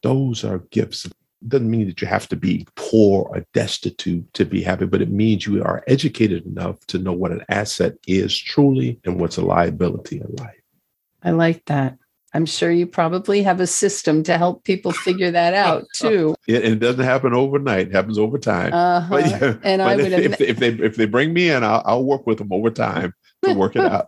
Those 0.03 0.43
are 0.43 0.59
gifts. 0.69 1.05
It 1.05 1.13
doesn't 1.47 1.69
mean 1.69 1.87
that 1.87 2.01
you 2.01 2.07
have 2.07 2.29
to 2.29 2.35
be 2.35 2.67
poor 2.75 3.27
or 3.29 3.43
destitute 3.53 4.31
to 4.35 4.45
be 4.45 4.61
happy, 4.61 4.85
but 4.85 5.01
it 5.01 5.09
means 5.09 5.47
you 5.47 5.63
are 5.63 5.83
educated 5.87 6.45
enough 6.45 6.79
to 6.87 6.99
know 6.99 7.13
what 7.13 7.31
an 7.31 7.43
asset 7.49 7.95
is 8.05 8.37
truly 8.37 8.99
and 9.05 9.19
what's 9.19 9.37
a 9.37 9.41
liability 9.41 10.17
in 10.17 10.35
life. 10.37 10.61
I 11.23 11.31
like 11.31 11.65
that. 11.65 11.97
I'm 12.33 12.45
sure 12.45 12.71
you 12.71 12.87
probably 12.87 13.43
have 13.43 13.59
a 13.59 13.67
system 13.67 14.23
to 14.23 14.37
help 14.37 14.63
people 14.63 14.91
figure 14.91 15.31
that 15.31 15.53
out 15.65 15.85
too. 15.93 16.35
It, 16.47 16.63
it 16.63 16.79
doesn't 16.79 17.03
happen 17.03 17.33
overnight; 17.33 17.87
it 17.87 17.93
happens 17.93 18.17
over 18.17 18.37
time. 18.37 18.73
Uh-huh. 18.73 19.09
But, 19.09 19.29
yeah, 19.29 19.53
and 19.63 19.81
I 19.81 19.95
would 19.95 20.11
if, 20.11 20.39
if, 20.39 20.57
they 20.57 20.69
if 20.69 20.95
they 20.95 21.05
bring 21.05 21.33
me 21.33 21.49
in, 21.49 21.63
I'll, 21.63 21.81
I'll 21.85 22.05
work 22.05 22.25
with 22.25 22.37
them 22.37 22.51
over 22.51 22.69
time 22.69 23.13
to 23.43 23.53
work 23.53 23.75
it 23.75 23.83
out. 23.83 24.05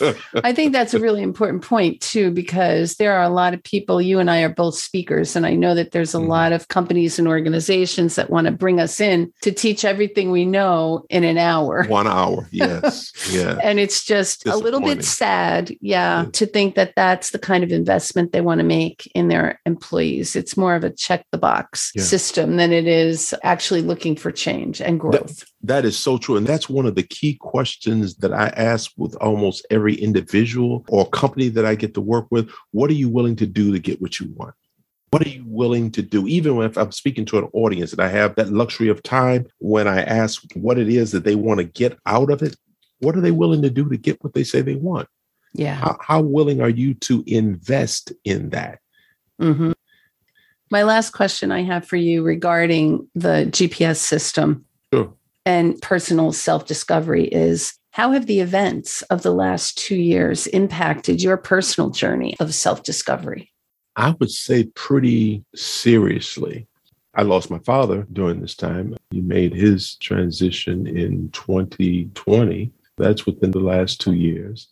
I 0.44 0.52
think 0.52 0.72
that's 0.72 0.94
a 0.94 1.00
really 1.00 1.22
important 1.22 1.62
point 1.62 2.00
too, 2.00 2.30
because 2.30 2.96
there 2.96 3.12
are 3.12 3.22
a 3.22 3.28
lot 3.28 3.54
of 3.54 3.62
people, 3.62 4.00
you 4.02 4.18
and 4.18 4.30
I 4.30 4.42
are 4.42 4.48
both 4.48 4.74
speakers, 4.74 5.36
and 5.36 5.46
I 5.46 5.54
know 5.54 5.74
that 5.74 5.92
there's 5.92 6.14
a 6.14 6.18
mm 6.18 6.26
lot 6.26 6.50
of 6.50 6.66
companies 6.66 7.20
and 7.20 7.28
organizations 7.28 8.16
that 8.16 8.30
want 8.30 8.46
to 8.46 8.50
bring 8.50 8.80
us 8.80 9.00
in 9.00 9.32
to 9.42 9.52
teach 9.52 9.84
everything 9.84 10.32
we 10.32 10.44
know 10.44 11.06
in 11.08 11.22
an 11.22 11.38
hour. 11.38 11.84
One 11.84 12.08
hour, 12.08 12.48
yes. 12.50 13.12
Yeah. 13.30 13.58
and 13.62 13.78
it's 13.78 14.04
just 14.04 14.44
a 14.44 14.56
little 14.56 14.80
bit 14.80 15.04
sad, 15.04 15.70
yeah, 15.80 16.24
yeah, 16.24 16.30
to 16.32 16.46
think 16.46 16.74
that 16.74 16.94
that's 16.96 17.30
the 17.30 17.38
kind 17.38 17.62
of 17.62 17.70
investment 17.70 18.32
they 18.32 18.40
want 18.40 18.58
to 18.58 18.64
make 18.64 19.10
in 19.14 19.28
their 19.28 19.60
employees. 19.66 20.36
It's 20.36 20.56
more 20.56 20.74
of 20.74 20.84
a 20.84 20.90
check 20.90 21.24
the 21.30 21.38
box 21.38 21.92
yeah. 21.94 22.02
system 22.02 22.56
than 22.56 22.72
it 22.72 22.86
is 22.86 23.34
actually 23.42 23.82
looking 23.82 24.16
for 24.16 24.30
change 24.30 24.80
and 24.80 24.98
growth. 24.98 25.38
That, 25.38 25.44
that 25.62 25.84
is 25.84 25.98
so 25.98 26.18
true. 26.18 26.36
And 26.36 26.46
that's 26.46 26.68
one 26.68 26.86
of 26.86 26.94
the 26.94 27.02
key 27.02 27.34
questions 27.34 28.16
that 28.16 28.32
I 28.32 28.48
ask 28.66 28.90
with 28.96 29.14
almost 29.16 29.66
every 29.70 29.94
individual 29.94 30.84
or 30.88 31.08
company 31.08 31.48
that 31.50 31.64
I 31.64 31.74
get 31.74 31.94
to 31.94 32.00
work 32.00 32.26
with. 32.30 32.50
What 32.72 32.90
are 32.90 32.94
you 32.94 33.08
willing 33.08 33.36
to 33.36 33.46
do 33.46 33.72
to 33.72 33.78
get 33.78 34.00
what 34.00 34.20
you 34.20 34.32
want? 34.34 34.54
What 35.10 35.24
are 35.24 35.30
you 35.30 35.44
willing 35.46 35.90
to 35.92 36.02
do? 36.02 36.26
Even 36.26 36.60
if 36.62 36.76
I'm 36.76 36.92
speaking 36.92 37.24
to 37.26 37.38
an 37.38 37.48
audience 37.52 37.92
and 37.92 38.00
I 38.00 38.08
have 38.08 38.34
that 38.34 38.52
luxury 38.52 38.88
of 38.88 39.02
time, 39.02 39.46
when 39.58 39.86
I 39.86 40.02
ask 40.02 40.42
what 40.54 40.78
it 40.78 40.88
is 40.88 41.12
that 41.12 41.24
they 41.24 41.36
want 41.36 41.58
to 41.58 41.64
get 41.64 41.96
out 42.06 42.30
of 42.30 42.42
it, 42.42 42.56
what 42.98 43.16
are 43.16 43.20
they 43.20 43.30
willing 43.30 43.62
to 43.62 43.70
do 43.70 43.88
to 43.88 43.96
get 43.96 44.22
what 44.22 44.34
they 44.34 44.44
say 44.44 44.60
they 44.60 44.74
want? 44.74 45.08
Yeah. 45.52 45.74
How, 45.74 45.96
how 46.00 46.20
willing 46.20 46.60
are 46.60 46.68
you 46.68 46.94
to 46.94 47.22
invest 47.26 48.12
in 48.24 48.50
that? 48.50 48.80
Mm-hmm. 49.40 49.72
My 50.70 50.82
last 50.82 51.10
question 51.10 51.52
I 51.52 51.62
have 51.62 51.86
for 51.86 51.96
you 51.96 52.22
regarding 52.22 53.08
the 53.14 53.48
GPS 53.50 53.98
system. 53.98 54.64
Sure 54.92 55.12
and 55.46 55.80
personal 55.80 56.32
self 56.32 56.66
discovery 56.66 57.24
is 57.24 57.72
how 57.96 58.12
have 58.12 58.26
the 58.26 58.40
events 58.40 59.00
of 59.04 59.22
the 59.22 59.32
last 59.32 59.78
two 59.78 59.96
years 59.96 60.46
impacted 60.48 61.22
your 61.22 61.38
personal 61.38 61.88
journey 61.88 62.36
of 62.40 62.54
self 62.54 62.82
discovery? 62.82 63.50
I 63.96 64.14
would 64.20 64.30
say 64.30 64.64
pretty 64.74 65.46
seriously. 65.54 66.66
I 67.14 67.22
lost 67.22 67.50
my 67.50 67.58
father 67.60 68.06
during 68.12 68.42
this 68.42 68.54
time. 68.54 68.94
He 69.12 69.22
made 69.22 69.54
his 69.54 69.96
transition 69.96 70.86
in 70.86 71.30
2020. 71.30 72.70
That's 72.98 73.24
within 73.24 73.52
the 73.52 73.60
last 73.60 73.98
two 73.98 74.12
years. 74.12 74.68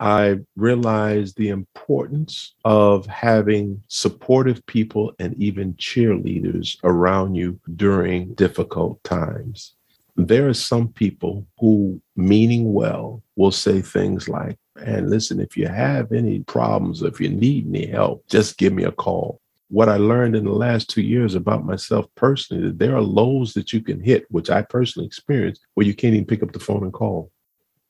I 0.00 0.38
realized 0.56 1.36
the 1.36 1.50
importance 1.50 2.54
of 2.64 3.04
having 3.04 3.82
supportive 3.88 4.64
people 4.64 5.12
and 5.18 5.34
even 5.34 5.74
cheerleaders 5.74 6.78
around 6.82 7.34
you 7.34 7.60
during 7.76 8.32
difficult 8.32 9.04
times. 9.04 9.74
There 10.16 10.48
are 10.48 10.54
some 10.54 10.88
people 10.88 11.46
who, 11.58 12.00
meaning 12.16 12.72
well, 12.72 13.22
will 13.36 13.50
say 13.50 13.80
things 13.82 14.28
like, 14.28 14.58
and 14.84 15.10
listen, 15.10 15.40
if 15.40 15.56
you 15.56 15.66
have 15.66 16.12
any 16.12 16.40
problems, 16.40 17.02
if 17.02 17.20
you 17.20 17.28
need 17.28 17.66
any 17.68 17.86
help, 17.86 18.26
just 18.28 18.58
give 18.58 18.72
me 18.72 18.84
a 18.84 18.92
call. 18.92 19.40
What 19.68 19.88
I 19.88 19.96
learned 19.96 20.36
in 20.36 20.44
the 20.44 20.52
last 20.52 20.88
two 20.88 21.02
years 21.02 21.34
about 21.34 21.64
myself 21.64 22.06
personally, 22.14 22.68
that 22.68 22.78
there 22.78 22.94
are 22.94 23.02
lows 23.02 23.54
that 23.54 23.72
you 23.72 23.80
can 23.80 24.00
hit, 24.00 24.26
which 24.30 24.50
I 24.50 24.62
personally 24.62 25.06
experienced, 25.06 25.62
where 25.74 25.86
you 25.86 25.94
can't 25.94 26.14
even 26.14 26.26
pick 26.26 26.42
up 26.42 26.52
the 26.52 26.60
phone 26.60 26.84
and 26.84 26.92
call 26.92 27.30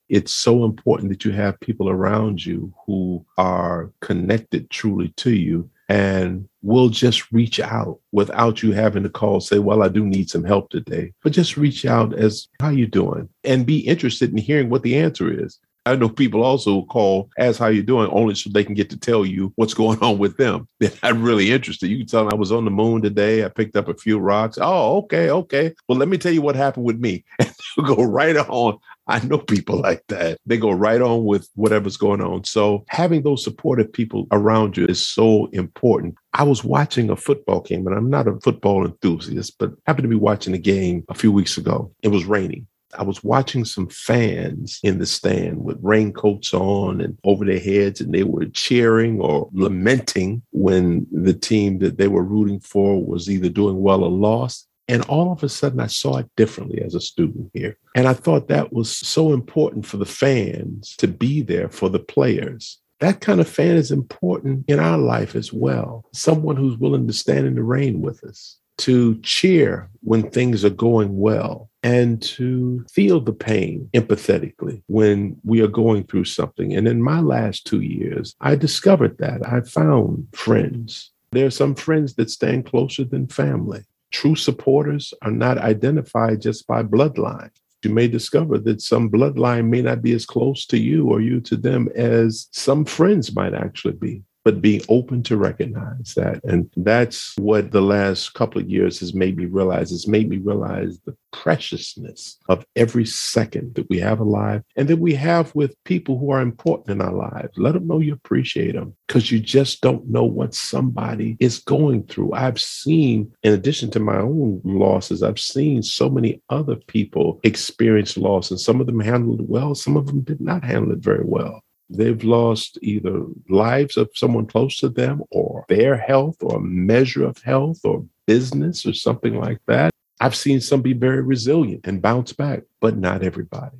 it's 0.09 0.33
so 0.33 0.65
important 0.65 1.09
that 1.09 1.25
you 1.25 1.31
have 1.31 1.59
people 1.59 1.89
around 1.89 2.45
you 2.45 2.73
who 2.85 3.25
are 3.37 3.91
connected 4.01 4.69
truly 4.69 5.09
to 5.17 5.31
you 5.31 5.69
and 5.87 6.47
we'll 6.61 6.89
just 6.89 7.31
reach 7.31 7.59
out 7.59 7.99
without 8.11 8.63
you 8.63 8.71
having 8.71 9.03
to 9.03 9.09
call 9.09 9.39
say 9.39 9.59
well 9.59 9.83
i 9.83 9.87
do 9.87 10.05
need 10.05 10.29
some 10.29 10.43
help 10.43 10.69
today. 10.69 11.13
But 11.23 11.33
just 11.33 11.57
reach 11.57 11.85
out 11.85 12.13
as 12.13 12.47
how 12.59 12.69
you 12.69 12.87
doing? 12.87 13.29
and 13.43 13.65
be 13.65 13.79
interested 13.79 14.31
in 14.31 14.37
hearing 14.37 14.69
what 14.69 14.83
the 14.83 14.97
answer 14.97 15.31
is 15.31 15.59
I 15.85 15.95
know 15.95 16.09
people 16.09 16.43
also 16.43 16.83
call, 16.83 17.29
ask 17.37 17.59
how 17.59 17.67
you 17.67 17.83
doing, 17.83 18.09
only 18.11 18.35
so 18.35 18.49
they 18.49 18.63
can 18.63 18.73
get 18.73 18.89
to 18.89 18.97
tell 18.97 19.25
you 19.25 19.53
what's 19.55 19.73
going 19.85 19.99
on 19.99 20.17
with 20.17 20.37
them. 20.37 20.67
They're 20.79 20.91
not 21.03 21.17
really 21.17 21.51
interested. 21.51 21.89
You 21.89 21.97
can 21.97 22.07
tell 22.07 22.23
them 22.23 22.33
I 22.33 22.37
was 22.37 22.51
on 22.51 22.65
the 22.65 22.71
moon 22.71 23.01
today. 23.01 23.45
I 23.45 23.49
picked 23.49 23.75
up 23.75 23.87
a 23.87 23.93
few 23.93 24.19
rocks. 24.19 24.57
Oh, 24.61 24.97
okay, 24.97 25.29
okay. 25.29 25.73
Well, 25.87 25.97
let 25.97 26.07
me 26.07 26.17
tell 26.17 26.31
you 26.31 26.41
what 26.41 26.55
happened 26.55 26.85
with 26.85 26.99
me. 26.99 27.23
And 27.77 27.87
go 27.87 28.03
right 28.03 28.37
on. 28.37 28.77
I 29.07 29.19
know 29.25 29.37
people 29.37 29.81
like 29.81 30.03
that. 30.07 30.39
They 30.45 30.57
go 30.57 30.71
right 30.71 31.01
on 31.01 31.25
with 31.25 31.49
whatever's 31.55 31.97
going 31.97 32.21
on. 32.21 32.45
So 32.45 32.85
having 32.87 33.21
those 33.21 33.43
supportive 33.43 33.91
people 33.91 34.27
around 34.31 34.77
you 34.77 34.85
is 34.85 35.05
so 35.05 35.47
important. 35.47 36.15
I 36.33 36.43
was 36.43 36.63
watching 36.63 37.09
a 37.09 37.15
football 37.15 37.61
game, 37.61 37.85
and 37.85 37.95
I'm 37.95 38.09
not 38.09 38.27
a 38.27 38.39
football 38.39 38.85
enthusiast, 38.85 39.55
but 39.59 39.73
happened 39.85 40.03
to 40.03 40.09
be 40.09 40.15
watching 40.15 40.53
a 40.53 40.57
game 40.57 41.03
a 41.09 41.13
few 41.13 41.31
weeks 41.31 41.57
ago. 41.57 41.91
It 42.01 42.07
was 42.07 42.25
raining. 42.25 42.65
I 42.97 43.03
was 43.03 43.23
watching 43.23 43.65
some 43.65 43.87
fans 43.87 44.79
in 44.83 44.99
the 44.99 45.05
stand 45.05 45.63
with 45.63 45.77
raincoats 45.81 46.53
on 46.53 47.01
and 47.01 47.17
over 47.23 47.45
their 47.45 47.59
heads, 47.59 48.01
and 48.01 48.13
they 48.13 48.23
were 48.23 48.45
cheering 48.45 49.19
or 49.19 49.49
lamenting 49.53 50.41
when 50.51 51.07
the 51.11 51.33
team 51.33 51.79
that 51.79 51.97
they 51.97 52.07
were 52.07 52.23
rooting 52.23 52.59
for 52.59 53.03
was 53.03 53.29
either 53.29 53.49
doing 53.49 53.81
well 53.81 54.03
or 54.03 54.11
lost. 54.11 54.67
And 54.87 55.01
all 55.03 55.31
of 55.31 55.43
a 55.43 55.49
sudden, 55.49 55.79
I 55.79 55.87
saw 55.87 56.17
it 56.17 56.29
differently 56.37 56.81
as 56.81 56.93
a 56.93 57.01
student 57.01 57.49
here. 57.53 57.77
And 57.95 58.07
I 58.07 58.13
thought 58.13 58.47
that 58.49 58.71
was 58.71 58.95
so 58.95 59.33
important 59.33 59.85
for 59.85 59.97
the 59.97 60.05
fans 60.05 60.95
to 60.97 61.07
be 61.07 61.41
there 61.41 61.69
for 61.69 61.89
the 61.89 61.99
players. 61.99 62.79
That 62.99 63.19
kind 63.19 63.41
of 63.41 63.49
fan 63.49 63.75
is 63.75 63.91
important 63.91 64.65
in 64.67 64.79
our 64.79 64.97
life 64.97 65.35
as 65.35 65.51
well. 65.51 66.05
Someone 66.13 66.55
who's 66.55 66.77
willing 66.77 67.07
to 67.07 67.13
stand 67.13 67.47
in 67.47 67.55
the 67.55 67.63
rain 67.63 68.01
with 68.01 68.23
us, 68.23 68.57
to 68.77 69.19
cheer 69.21 69.89
when 70.01 70.29
things 70.29 70.63
are 70.63 70.69
going 70.69 71.17
well, 71.17 71.69
and 71.85 72.21
to 72.21 72.83
feel 72.91 73.19
the 73.19 73.33
pain 73.33 73.89
empathetically 73.93 74.81
when 74.87 75.37
we 75.43 75.61
are 75.61 75.67
going 75.67 76.03
through 76.03 76.25
something. 76.25 76.75
And 76.75 76.87
in 76.87 77.01
my 77.01 77.19
last 77.19 77.67
two 77.67 77.81
years, 77.81 78.35
I 78.41 78.55
discovered 78.55 79.19
that. 79.19 79.47
I 79.47 79.61
found 79.61 80.27
friends. 80.33 81.11
There 81.31 81.45
are 81.45 81.51
some 81.51 81.75
friends 81.75 82.15
that 82.15 82.31
stand 82.31 82.65
closer 82.65 83.03
than 83.03 83.27
family. 83.27 83.83
True 84.11 84.35
supporters 84.35 85.13
are 85.21 85.31
not 85.31 85.57
identified 85.57 86.41
just 86.41 86.65
by 86.65 86.81
bloodline. 86.81 87.51
You 87.83 87.93
may 87.93 88.07
discover 88.07 88.57
that 88.59 88.81
some 88.81 89.11
bloodline 89.11 89.67
may 89.67 89.83
not 89.83 90.01
be 90.01 90.13
as 90.13 90.25
close 90.25 90.65
to 90.67 90.79
you 90.79 91.07
or 91.07 91.21
you 91.21 91.39
to 91.41 91.55
them 91.55 91.87
as 91.93 92.47
some 92.51 92.83
friends 92.83 93.35
might 93.35 93.53
actually 93.53 93.93
be 93.93 94.23
but 94.45 94.61
being 94.61 94.81
open 94.87 95.23
to 95.23 95.35
recognize 95.35 96.13
that. 96.15 96.39
And 96.43 96.69
that's 96.77 97.35
what 97.37 97.71
the 97.71 97.81
last 97.81 98.35
couple 98.35 98.61
of 98.61 98.69
years 98.69 98.99
has 98.99 99.15
made 99.15 99.35
me 99.35 99.45
realize. 99.45 99.91
It's 99.91 100.07
made 100.07 100.29
me 100.29 100.37
realize 100.37 100.99
the 101.05 101.17
preciousness 101.33 102.37
of 102.47 102.63
every 102.75 103.05
second 103.05 103.73
that 103.75 103.89
we 103.89 103.99
have 103.99 104.19
alive 104.19 104.61
and 104.75 104.87
that 104.87 104.99
we 104.99 105.15
have 105.15 105.53
with 105.55 105.75
people 105.83 106.19
who 106.19 106.29
are 106.29 106.41
important 106.41 106.89
in 106.91 107.01
our 107.01 107.13
lives. 107.13 107.57
Let 107.57 107.73
them 107.73 107.87
know 107.87 107.99
you 107.99 108.13
appreciate 108.13 108.73
them 108.73 108.95
because 109.07 109.31
you 109.31 109.39
just 109.39 109.81
don't 109.81 110.07
know 110.07 110.23
what 110.23 110.53
somebody 110.53 111.37
is 111.39 111.59
going 111.59 112.03
through. 112.03 112.33
I've 112.33 112.61
seen, 112.61 113.33
in 113.41 113.51
addition 113.51 113.89
to 113.91 113.99
my 113.99 114.17
own 114.17 114.61
losses, 114.63 115.23
I've 115.23 115.39
seen 115.39 115.81
so 115.81 116.07
many 116.07 116.41
other 116.49 116.75
people 116.75 117.39
experience 117.43 118.15
loss, 118.15 118.51
and 118.51 118.59
some 118.59 118.79
of 118.79 118.85
them 118.85 118.99
handled 118.99 119.41
it 119.41 119.49
well, 119.49 119.73
some 119.73 119.97
of 119.97 120.05
them 120.05 120.21
did 120.21 120.39
not 120.39 120.63
handle 120.63 120.91
it 120.91 120.99
very 120.99 121.25
well. 121.25 121.61
They've 121.89 122.23
lost 122.23 122.79
either 122.81 123.25
lives 123.49 123.95
of 123.97 124.09
someone 124.15 124.47
close 124.47 124.77
to 124.79 124.89
them 124.89 125.21
or 125.31 125.65
their 125.69 125.97
health 125.97 126.37
or 126.41 126.57
a 126.57 126.61
measure 126.61 127.25
of 127.25 127.37
health 127.43 127.81
or 127.83 128.05
business 128.25 128.85
or 128.85 128.93
something 128.93 129.39
like 129.39 129.59
that. 129.67 129.91
I've 130.19 130.35
seen 130.35 130.61
some 130.61 130.81
be 130.81 130.93
very 130.93 131.21
resilient 131.21 131.85
and 131.85 132.01
bounce 132.01 132.33
back, 132.33 132.63
but 132.79 132.97
not 132.97 133.21
everybody. 133.21 133.77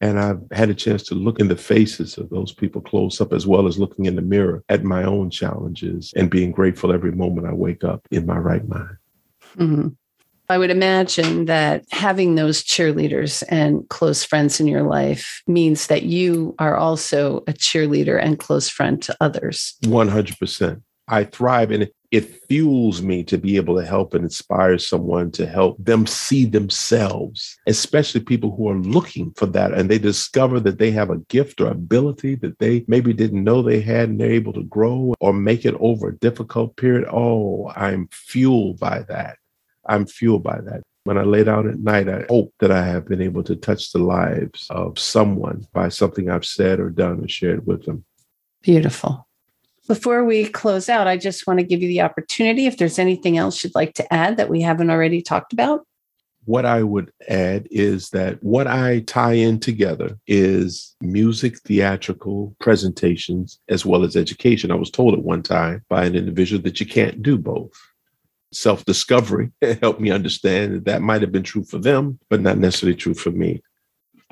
And 0.00 0.18
I've 0.18 0.42
had 0.52 0.68
a 0.68 0.74
chance 0.74 1.02
to 1.04 1.14
look 1.14 1.40
in 1.40 1.48
the 1.48 1.56
faces 1.56 2.18
of 2.18 2.28
those 2.28 2.52
people 2.52 2.80
close 2.80 3.20
up, 3.20 3.32
as 3.32 3.46
well 3.46 3.66
as 3.66 3.78
looking 3.78 4.04
in 4.04 4.14
the 4.14 4.22
mirror 4.22 4.62
at 4.68 4.84
my 4.84 5.04
own 5.04 5.30
challenges 5.30 6.12
and 6.14 6.30
being 6.30 6.52
grateful 6.52 6.92
every 6.92 7.12
moment 7.12 7.46
I 7.46 7.52
wake 7.52 7.82
up 7.82 8.06
in 8.10 8.26
my 8.26 8.36
right 8.36 8.66
mind. 8.68 8.96
Mm-hmm. 9.56 9.88
I 10.48 10.58
would 10.58 10.70
imagine 10.70 11.46
that 11.46 11.84
having 11.90 12.34
those 12.34 12.62
cheerleaders 12.62 13.42
and 13.48 13.88
close 13.88 14.22
friends 14.22 14.60
in 14.60 14.68
your 14.68 14.82
life 14.82 15.42
means 15.46 15.88
that 15.88 16.04
you 16.04 16.54
are 16.58 16.76
also 16.76 17.38
a 17.48 17.52
cheerleader 17.52 18.22
and 18.22 18.38
close 18.38 18.68
friend 18.68 19.02
to 19.02 19.16
others. 19.20 19.74
100%. 19.84 20.82
I 21.08 21.24
thrive 21.24 21.72
it. 21.72 21.92
It 22.12 22.46
fuels 22.46 23.02
me 23.02 23.24
to 23.24 23.36
be 23.36 23.56
able 23.56 23.76
to 23.76 23.84
help 23.84 24.14
and 24.14 24.24
inspire 24.24 24.78
someone 24.78 25.32
to 25.32 25.46
help 25.46 25.76
them 25.78 26.06
see 26.06 26.44
themselves, 26.44 27.56
especially 27.66 28.20
people 28.20 28.54
who 28.54 28.68
are 28.68 28.78
looking 28.78 29.32
for 29.32 29.46
that 29.46 29.72
and 29.72 29.90
they 29.90 29.98
discover 29.98 30.60
that 30.60 30.78
they 30.78 30.92
have 30.92 31.10
a 31.10 31.18
gift 31.28 31.60
or 31.60 31.68
ability 31.68 32.36
that 32.36 32.58
they 32.60 32.84
maybe 32.86 33.12
didn't 33.12 33.42
know 33.42 33.60
they 33.60 33.80
had 33.80 34.08
and 34.08 34.20
they're 34.20 34.30
able 34.30 34.52
to 34.52 34.64
grow 34.64 35.14
or 35.20 35.32
make 35.32 35.64
it 35.64 35.74
over 35.80 36.08
a 36.08 36.18
difficult 36.18 36.76
period. 36.76 37.08
Oh, 37.12 37.72
I'm 37.74 38.08
fueled 38.12 38.78
by 38.78 39.02
that. 39.08 39.38
I'm 39.88 40.06
fueled 40.06 40.42
by 40.42 40.60
that. 40.60 40.82
When 41.04 41.18
I 41.18 41.22
lay 41.22 41.44
down 41.44 41.68
at 41.68 41.78
night, 41.78 42.08
I 42.08 42.24
hope 42.28 42.52
that 42.58 42.72
I 42.72 42.84
have 42.84 43.06
been 43.06 43.22
able 43.22 43.44
to 43.44 43.54
touch 43.54 43.92
the 43.92 44.00
lives 44.00 44.66
of 44.70 44.98
someone 44.98 45.66
by 45.72 45.88
something 45.88 46.28
I've 46.28 46.44
said 46.44 46.80
or 46.80 46.90
done 46.90 47.24
or 47.24 47.28
shared 47.28 47.64
with 47.64 47.84
them. 47.84 48.04
Beautiful. 48.62 49.28
Before 49.86 50.24
we 50.24 50.48
close 50.48 50.88
out, 50.88 51.06
I 51.06 51.16
just 51.16 51.46
want 51.46 51.60
to 51.60 51.64
give 51.64 51.80
you 51.80 51.86
the 51.86 52.00
opportunity 52.00 52.66
if 52.66 52.76
there's 52.76 52.98
anything 52.98 53.38
else 53.38 53.62
you'd 53.62 53.76
like 53.76 53.94
to 53.94 54.12
add 54.12 54.36
that 54.36 54.48
we 54.48 54.60
haven't 54.62 54.90
already 54.90 55.22
talked 55.22 55.52
about. 55.52 55.86
What 56.44 56.66
I 56.66 56.82
would 56.82 57.12
add 57.28 57.68
is 57.70 58.10
that 58.10 58.42
what 58.42 58.66
I 58.66 59.00
tie 59.00 59.34
in 59.34 59.60
together 59.60 60.18
is 60.26 60.96
music, 61.00 61.60
theatrical 61.60 62.56
presentations, 62.58 63.60
as 63.68 63.86
well 63.86 64.02
as 64.02 64.16
education. 64.16 64.72
I 64.72 64.76
was 64.76 64.90
told 64.90 65.14
at 65.14 65.22
one 65.22 65.42
time 65.42 65.84
by 65.88 66.04
an 66.04 66.16
individual 66.16 66.62
that 66.62 66.80
you 66.80 66.86
can't 66.86 67.22
do 67.22 67.38
both 67.38 67.70
self 68.52 68.84
discovery 68.84 69.50
helped 69.80 70.00
me 70.00 70.10
understand 70.10 70.74
that 70.74 70.84
that 70.86 71.02
might 71.02 71.22
have 71.22 71.32
been 71.32 71.42
true 71.42 71.64
for 71.64 71.78
them, 71.78 72.18
but 72.28 72.40
not 72.40 72.58
necessarily 72.58 72.96
true 72.96 73.14
for 73.14 73.30
me. 73.30 73.62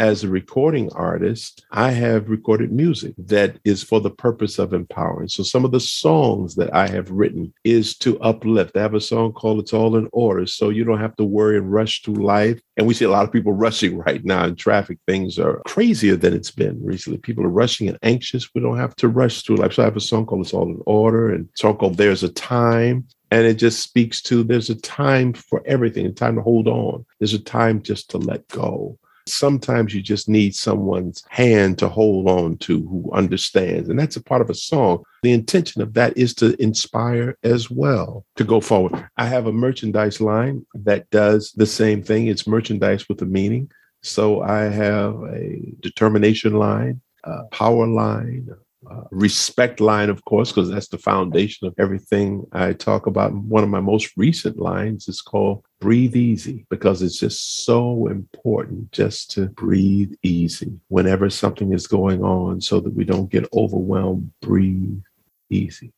As 0.00 0.24
a 0.24 0.28
recording 0.28 0.90
artist, 0.94 1.64
I 1.70 1.92
have 1.92 2.28
recorded 2.28 2.72
music 2.72 3.14
that 3.16 3.60
is 3.64 3.84
for 3.84 4.00
the 4.00 4.10
purpose 4.10 4.58
of 4.58 4.72
empowering. 4.72 5.28
So 5.28 5.44
some 5.44 5.64
of 5.64 5.70
the 5.70 5.78
songs 5.78 6.56
that 6.56 6.74
I 6.74 6.88
have 6.88 7.12
written 7.12 7.54
is 7.62 7.96
to 7.98 8.18
uplift. 8.18 8.76
I 8.76 8.80
have 8.80 8.94
a 8.94 9.00
song 9.00 9.32
called 9.32 9.60
It's 9.60 9.72
All 9.72 9.94
in 9.94 10.08
Order. 10.12 10.46
So 10.46 10.70
you 10.70 10.82
don't 10.82 10.98
have 10.98 11.14
to 11.16 11.24
worry 11.24 11.58
and 11.58 11.72
rush 11.72 12.02
through 12.02 12.26
life. 12.26 12.60
And 12.76 12.88
we 12.88 12.94
see 12.94 13.04
a 13.04 13.10
lot 13.10 13.24
of 13.24 13.30
people 13.30 13.52
rushing 13.66 13.96
right 13.96 14.24
now 14.24 14.46
in 14.46 14.56
traffic. 14.56 14.98
Things 15.06 15.38
are 15.38 15.62
crazier 15.64 16.16
than 16.16 16.34
it's 16.34 16.50
been 16.50 16.84
recently. 16.84 17.20
People 17.20 17.44
are 17.44 17.48
rushing 17.48 17.86
and 17.88 17.98
anxious. 18.02 18.52
We 18.52 18.62
don't 18.62 18.78
have 18.78 18.96
to 18.96 19.06
rush 19.06 19.42
through 19.42 19.58
life. 19.58 19.74
So 19.74 19.82
I 19.82 19.84
have 19.84 19.96
a 19.96 20.00
song 20.00 20.26
called 20.26 20.40
It's 20.40 20.52
All 20.52 20.68
in 20.68 20.82
Order 20.86 21.32
and 21.32 21.44
a 21.44 21.56
song 21.56 21.76
called 21.76 21.98
There's 21.98 22.24
a 22.24 22.32
Time 22.32 23.06
and 23.34 23.48
it 23.48 23.54
just 23.54 23.82
speaks 23.82 24.22
to 24.22 24.44
there's 24.44 24.70
a 24.70 24.76
time 24.76 25.32
for 25.32 25.60
everything, 25.66 26.06
a 26.06 26.12
time 26.12 26.36
to 26.36 26.42
hold 26.42 26.68
on. 26.68 27.04
There's 27.18 27.34
a 27.34 27.42
time 27.42 27.82
just 27.82 28.08
to 28.10 28.18
let 28.18 28.46
go. 28.46 28.96
Sometimes 29.26 29.92
you 29.92 30.02
just 30.02 30.28
need 30.28 30.54
someone's 30.54 31.24
hand 31.30 31.76
to 31.78 31.88
hold 31.88 32.28
on 32.28 32.58
to 32.58 32.86
who 32.86 33.10
understands. 33.12 33.88
And 33.88 33.98
that's 33.98 34.14
a 34.14 34.22
part 34.22 34.40
of 34.40 34.50
a 34.50 34.54
song. 34.54 35.02
The 35.24 35.32
intention 35.32 35.82
of 35.82 35.94
that 35.94 36.16
is 36.16 36.32
to 36.36 36.54
inspire 36.62 37.36
as 37.42 37.68
well 37.68 38.24
to 38.36 38.44
go 38.44 38.60
forward. 38.60 39.04
I 39.16 39.26
have 39.26 39.48
a 39.48 39.52
merchandise 39.52 40.20
line 40.20 40.64
that 40.74 41.10
does 41.10 41.50
the 41.56 41.66
same 41.66 42.04
thing. 42.04 42.28
It's 42.28 42.46
merchandise 42.46 43.08
with 43.08 43.20
a 43.22 43.26
meaning. 43.26 43.68
So 44.04 44.42
I 44.42 44.64
have 44.64 45.14
a 45.24 45.72
determination 45.80 46.52
line, 46.52 47.00
a 47.24 47.46
power 47.50 47.88
line, 47.88 48.48
uh, 48.90 49.04
respect 49.10 49.80
line, 49.80 50.10
of 50.10 50.24
course, 50.24 50.52
because 50.52 50.70
that's 50.70 50.88
the 50.88 50.98
foundation 50.98 51.66
of 51.66 51.74
everything 51.78 52.44
I 52.52 52.72
talk 52.72 53.06
about. 53.06 53.32
One 53.34 53.64
of 53.64 53.70
my 53.70 53.80
most 53.80 54.12
recent 54.16 54.58
lines 54.58 55.08
is 55.08 55.20
called 55.20 55.64
Breathe 55.80 56.16
Easy 56.16 56.66
because 56.70 57.02
it's 57.02 57.18
just 57.18 57.64
so 57.64 58.06
important 58.08 58.92
just 58.92 59.30
to 59.32 59.46
breathe 59.46 60.12
easy 60.22 60.80
whenever 60.88 61.30
something 61.30 61.72
is 61.72 61.86
going 61.86 62.22
on 62.22 62.60
so 62.60 62.80
that 62.80 62.94
we 62.94 63.04
don't 63.04 63.30
get 63.30 63.48
overwhelmed. 63.54 64.32
Breathe 64.40 65.02
easy 65.50 65.92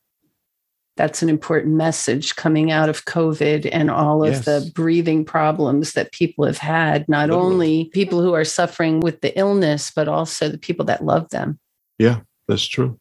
that's 0.97 1.21
an 1.21 1.29
important 1.29 1.75
message 1.75 2.35
coming 2.35 2.71
out 2.71 2.89
of 2.89 3.05
COVID 3.05 3.69
and 3.71 3.89
all 3.89 4.23
of 4.23 4.33
yes. 4.33 4.45
the 4.45 4.71
breathing 4.73 5.23
problems 5.23 5.93
that 5.93 6.11
people 6.11 6.45
have 6.45 6.57
had, 6.57 7.07
not 7.07 7.29
Literally. 7.29 7.53
only 7.53 7.85
people 7.93 8.21
who 8.21 8.33
are 8.33 8.43
suffering 8.43 8.99
with 8.99 9.21
the 9.21 9.37
illness, 9.37 9.91
but 9.95 10.07
also 10.07 10.49
the 10.49 10.57
people 10.57 10.85
that 10.85 11.05
love 11.05 11.29
them. 11.29 11.59
Yeah, 11.99 12.21
that's 12.47 12.65
true. 12.65 12.99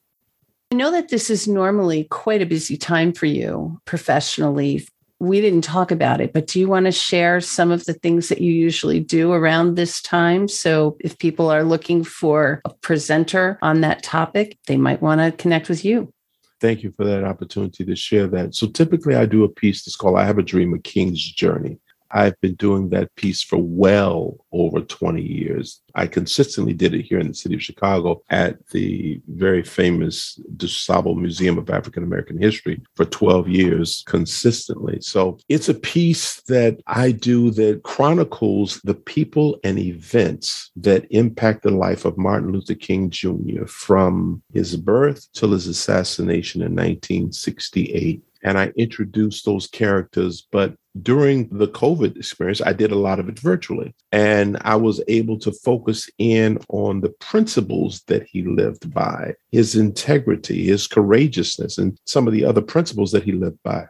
I 0.73 0.75
know 0.77 0.91
that 0.91 1.09
this 1.09 1.31
is 1.31 1.47
normally 1.47 2.05
quite 2.05 2.43
a 2.43 2.47
busy 2.47 2.77
time 2.77 3.13
for 3.13 3.27
you 3.27 3.81
professionally. 3.85 4.87
We 5.21 5.41
didn't 5.41 5.63
talk 5.63 5.91
about 5.91 6.21
it, 6.21 6.33
but 6.33 6.49
do 6.49 6.59
you 6.61 6.69
want 6.69 6.87
to 6.87 6.93
share 6.93 7.41
some 7.41 7.71
of 7.71 7.85
the 7.85 7.95
things 7.95 8.29
that 8.29 8.41
you 8.41 8.53
usually 8.53 9.01
do 9.01 9.33
around 9.33 9.77
this 9.77 10.03
time? 10.03 10.49
So, 10.49 10.97
if 11.01 11.19
people 11.19 11.51
are 11.51 11.63
looking 11.63 12.05
for 12.05 12.61
a 12.65 12.71
presenter 12.83 13.59
on 13.63 13.81
that 13.81 14.03
topic, 14.03 14.59
they 14.67 14.77
might 14.77 15.01
want 15.01 15.21
to 15.21 15.33
connect 15.41 15.69
with 15.69 15.85
you. 15.85 16.13
Thank 16.61 16.83
you 16.83 16.93
for 16.97 17.05
that 17.05 17.25
opportunity 17.25 17.85
to 17.85 17.97
share 17.97 18.27
that. 18.29 18.55
So 18.55 18.67
typically 18.67 19.15
I 19.15 19.27
do 19.27 19.45
a 19.45 19.49
piece 19.49 19.85
that's 19.85 19.97
called 19.97 20.19
I 20.19 20.25
Have 20.25 20.39
a 20.39 20.43
Dream, 20.43 20.73
a 20.73 20.79
King's 20.79 21.23
Journey. 21.23 21.79
I've 22.11 22.41
been 22.41 22.55
doing 22.55 22.91
that 22.91 23.15
piece 23.17 23.43
for 23.43 23.59
well 23.59 24.39
over 24.53 24.81
20 24.81 25.23
years. 25.23 25.81
I 25.95 26.07
consistently 26.07 26.75
did 26.75 26.95
it 26.95 27.03
here 27.03 27.19
in 27.19 27.29
the 27.29 27.35
city 27.35 27.55
of 27.55 27.63
Chicago 27.63 28.23
at 28.31 28.67
the 28.69 29.21
very 29.29 29.63
famous 29.63 30.39
DuSable 30.57 31.17
Museum 31.17 31.59
of 31.59 31.71
African 31.71 32.03
American 32.03 32.39
History 32.39 32.81
for 32.95 33.05
12 33.05 33.49
years 33.49 34.05
consistently. 34.07 34.99
So 35.01 35.39
it's 35.49 35.69
a 35.69 35.75
piece 35.75 36.43
that 36.43 36.81
I 36.87 37.13
do 37.13 37.51
that 37.53 37.83
chronicles 37.83 38.81
the 38.85 38.95
people 38.95 39.59
and 39.65 39.79
events 39.79 40.71
that 40.77 41.07
impact 41.11 41.63
the 41.63 41.71
life 41.71 42.05
of 42.05 42.19
Martin 42.19 42.53
Luther 42.53 42.75
King 42.75 43.11
Jr. 43.11 43.67
from 43.67 44.43
his 44.53 44.77
birth 44.77 45.27
till 45.33 45.53
his 45.53 45.67
assassination 45.67 46.61
in 46.61 46.73
1968 46.75 48.23
and 48.47 48.57
I 48.57 48.73
introduced 48.77 49.45
those 49.45 49.67
characters. 49.67 50.47
But 50.53 50.77
during 51.03 51.49
the 51.49 51.67
COVID 51.67 52.17
experience, 52.17 52.63
I 52.63 52.73
did 52.73 52.93
a 52.93 52.99
lot 52.99 53.19
of 53.19 53.29
it 53.29 53.39
virtually. 53.39 53.95
And 54.13 54.57
I 54.61 54.77
was 54.77 55.03
able 55.09 55.39
to 55.41 55.53
focus 55.53 56.09
in 56.19 56.59
on 56.69 57.01
the 57.01 57.11
principles 57.21 58.03
that 58.07 58.23
he 58.23 58.43
lived 58.43 58.95
by, 58.95 59.35
his 59.51 59.75
integrity, 59.75 60.65
his 60.65 60.87
courageousness, 60.87 61.77
and 61.77 61.99
some 62.07 62.27
of 62.27 62.33
the 62.33 62.45
other 62.45 62.63
principles 62.63 63.11
that 63.11 63.25
he 63.25 63.33
lived 63.33 63.59
by. 63.65 63.87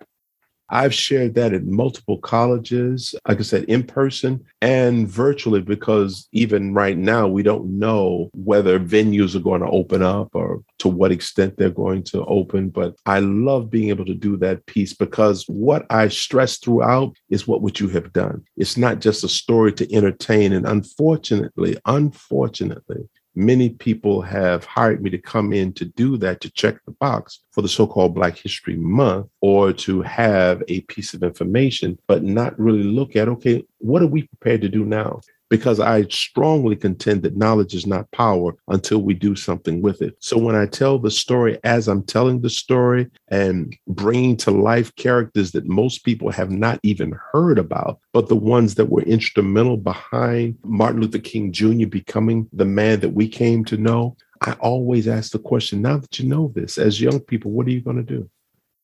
I've 0.68 0.94
shared 0.94 1.34
that 1.34 1.52
at 1.52 1.64
multiple 1.64 2.18
colleges, 2.18 3.14
like 3.28 3.38
I 3.38 3.42
said, 3.42 3.64
in 3.64 3.84
person 3.84 4.44
and 4.60 5.08
virtually, 5.08 5.60
because 5.60 6.28
even 6.32 6.74
right 6.74 6.96
now, 6.96 7.28
we 7.28 7.42
don't 7.42 7.78
know 7.78 8.30
whether 8.34 8.80
venues 8.80 9.34
are 9.34 9.40
going 9.40 9.60
to 9.60 9.70
open 9.70 10.02
up 10.02 10.30
or 10.34 10.62
to 10.78 10.88
what 10.88 11.12
extent 11.12 11.56
they're 11.56 11.70
going 11.70 12.02
to 12.04 12.24
open. 12.24 12.70
But 12.70 12.96
I 13.06 13.20
love 13.20 13.70
being 13.70 13.90
able 13.90 14.04
to 14.06 14.14
do 14.14 14.36
that 14.38 14.66
piece 14.66 14.92
because 14.92 15.44
what 15.46 15.86
I 15.90 16.08
stress 16.08 16.58
throughout 16.58 17.14
is 17.30 17.46
what 17.46 17.62
would 17.62 17.78
you 17.78 17.88
have 17.88 18.12
done? 18.12 18.44
It's 18.56 18.76
not 18.76 19.00
just 19.00 19.24
a 19.24 19.28
story 19.28 19.72
to 19.74 19.94
entertain. 19.94 20.52
And 20.52 20.66
unfortunately, 20.66 21.76
unfortunately, 21.86 23.08
many 23.36 23.68
people 23.68 24.22
have 24.22 24.64
hired 24.64 25.02
me 25.02 25.10
to 25.10 25.18
come 25.18 25.52
in 25.52 25.72
to 25.74 25.84
do 25.84 26.16
that, 26.16 26.40
to 26.40 26.50
check 26.50 26.82
the 26.84 26.92
box 26.92 27.40
for 27.52 27.62
the 27.62 27.68
so 27.68 27.86
called 27.86 28.14
Black 28.14 28.36
History 28.36 28.76
Month, 28.76 29.28
or 29.40 29.72
to 29.74 30.02
have 30.02 30.62
a 30.68 30.80
piece 30.82 31.14
of 31.14 31.22
information, 31.22 31.98
but 32.08 32.22
not 32.22 32.58
really 32.58 32.82
look 32.82 33.14
at, 33.14 33.28
okay, 33.28 33.64
what 33.78 34.02
are 34.02 34.06
we 34.08 34.22
prepared 34.22 34.62
to 34.62 34.68
do 34.68 34.84
now? 34.84 35.20
Because 35.48 35.80
I 35.80 36.04
strongly 36.08 36.76
contend 36.76 37.22
that 37.22 37.36
knowledge 37.36 37.74
is 37.74 37.86
not 37.86 38.10
power 38.10 38.54
until 38.68 39.02
we 39.02 39.14
do 39.14 39.36
something 39.36 39.82
with 39.82 40.02
it. 40.02 40.16
So 40.20 40.38
when 40.38 40.56
I 40.56 40.66
tell 40.66 40.98
the 40.98 41.10
story 41.10 41.58
as 41.64 41.88
I'm 41.88 42.02
telling 42.02 42.40
the 42.40 42.50
story 42.50 43.08
and 43.28 43.76
bringing 43.86 44.36
to 44.38 44.50
life 44.50 44.94
characters 44.96 45.52
that 45.52 45.66
most 45.66 46.04
people 46.04 46.30
have 46.30 46.50
not 46.50 46.80
even 46.82 47.12
heard 47.32 47.58
about, 47.58 48.00
but 48.12 48.28
the 48.28 48.36
ones 48.36 48.74
that 48.76 48.90
were 48.90 49.02
instrumental 49.02 49.76
behind 49.76 50.56
Martin 50.64 51.00
Luther 51.00 51.18
King 51.18 51.52
Jr. 51.52 51.86
becoming 51.86 52.48
the 52.52 52.64
man 52.64 53.00
that 53.00 53.10
we 53.10 53.28
came 53.28 53.64
to 53.66 53.76
know, 53.76 54.16
I 54.42 54.52
always 54.54 55.08
ask 55.08 55.32
the 55.32 55.38
question 55.38 55.82
now 55.82 55.98
that 55.98 56.18
you 56.18 56.28
know 56.28 56.52
this, 56.54 56.78
as 56.78 57.00
young 57.00 57.20
people, 57.20 57.50
what 57.52 57.66
are 57.66 57.70
you 57.70 57.80
going 57.80 57.96
to 57.96 58.02
do? 58.02 58.28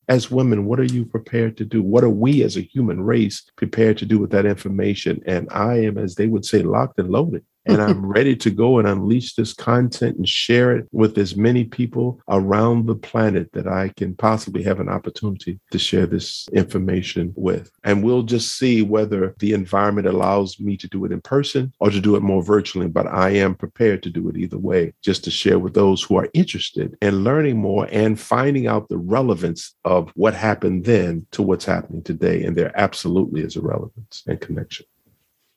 As 0.09 0.31
women, 0.31 0.67
what 0.67 0.81
are 0.81 0.85
you 0.85 1.05
prepared 1.05 1.57
to 1.59 1.65
do? 1.65 1.83
What 1.83 2.05
are 2.05 2.11
we 2.11 2.43
as 2.43 2.57
a 2.57 2.63
human 2.63 3.01
race 3.03 3.43
prepared 3.57 3.99
to 3.99 4.07
do 4.07 4.19
with 4.19 4.31
that 4.31 4.47
information? 4.47 5.23
And 5.27 5.49
I 5.51 5.81
am, 5.85 5.99
as 5.99 6.17
they 6.17 6.27
would 6.27 6.45
say, 6.45 6.63
locked 6.63 6.99
and 6.99 7.11
loaded 7.11 7.45
and 7.67 7.81
I'm 7.81 8.05
ready 8.13 8.37
to 8.37 8.51
go 8.51 8.79
and 8.79 8.89
unleash 8.89 9.35
this 9.35 9.55
content 9.55 10.17
and 10.17 10.29
share 10.29 10.77
it 10.77 10.87
with 10.93 11.19
as 11.19 11.37
many 11.37 11.65
people 11.65 12.21
around 12.29 12.87
the 12.87 12.95
planet 12.95 13.51
that 13.53 13.67
I 13.67 13.89
can 13.97 14.15
possibly 14.17 14.63
have 14.65 14.81
an 14.81 14.89
opportunity 14.89 15.61
to 15.71 15.79
share 15.79 16.07
this 16.07 16.49
information 16.53 17.33
with. 17.37 17.71
And 17.85 18.03
we'll 18.03 18.23
just 18.23 18.59
see 18.59 18.83
whether 18.83 19.35
the 19.39 19.53
environment 19.53 20.07
allows 20.07 20.59
me 20.61 20.77
to 20.79 20.89
do 20.89 21.05
it 21.05 21.13
in 21.13 21.21
person 21.21 21.73
or 21.81 21.91
to 21.91 22.01
do 22.01 22.17
it 22.17 22.23
more 22.23 22.43
virtually. 22.43 22.89
But 22.89 23.07
I 23.07 23.31
am 23.31 23.55
prepared 23.55 24.03
to 24.05 24.11
do 24.11 24.29
it 24.29 24.37
either 24.37 24.59
way, 24.59 24.93
just 25.03 25.25
to 25.25 25.31
share 25.31 25.59
with 25.59 25.75
those 25.75 26.03
who 26.03 26.17
are 26.17 26.29
interested 26.35 26.97
in 27.01 27.25
learning 27.25 27.59
more 27.59 27.89
and 27.91 28.19
finding 28.19 28.67
out 28.67 28.89
the 28.89 28.99
relevance 28.99 29.75
of 29.85 30.11
what 30.15 30.35
happened 30.35 30.85
then 30.85 31.27
to 31.33 31.43
what's 31.43 31.65
happening 31.65 32.03
today. 32.03 32.45
And 32.45 32.57
there 32.57 32.73
absolutely 32.75 33.43
is 33.43 33.57
a 33.57 33.61
relevance 33.61 34.23
and 34.27 34.41
connection. 34.41 34.87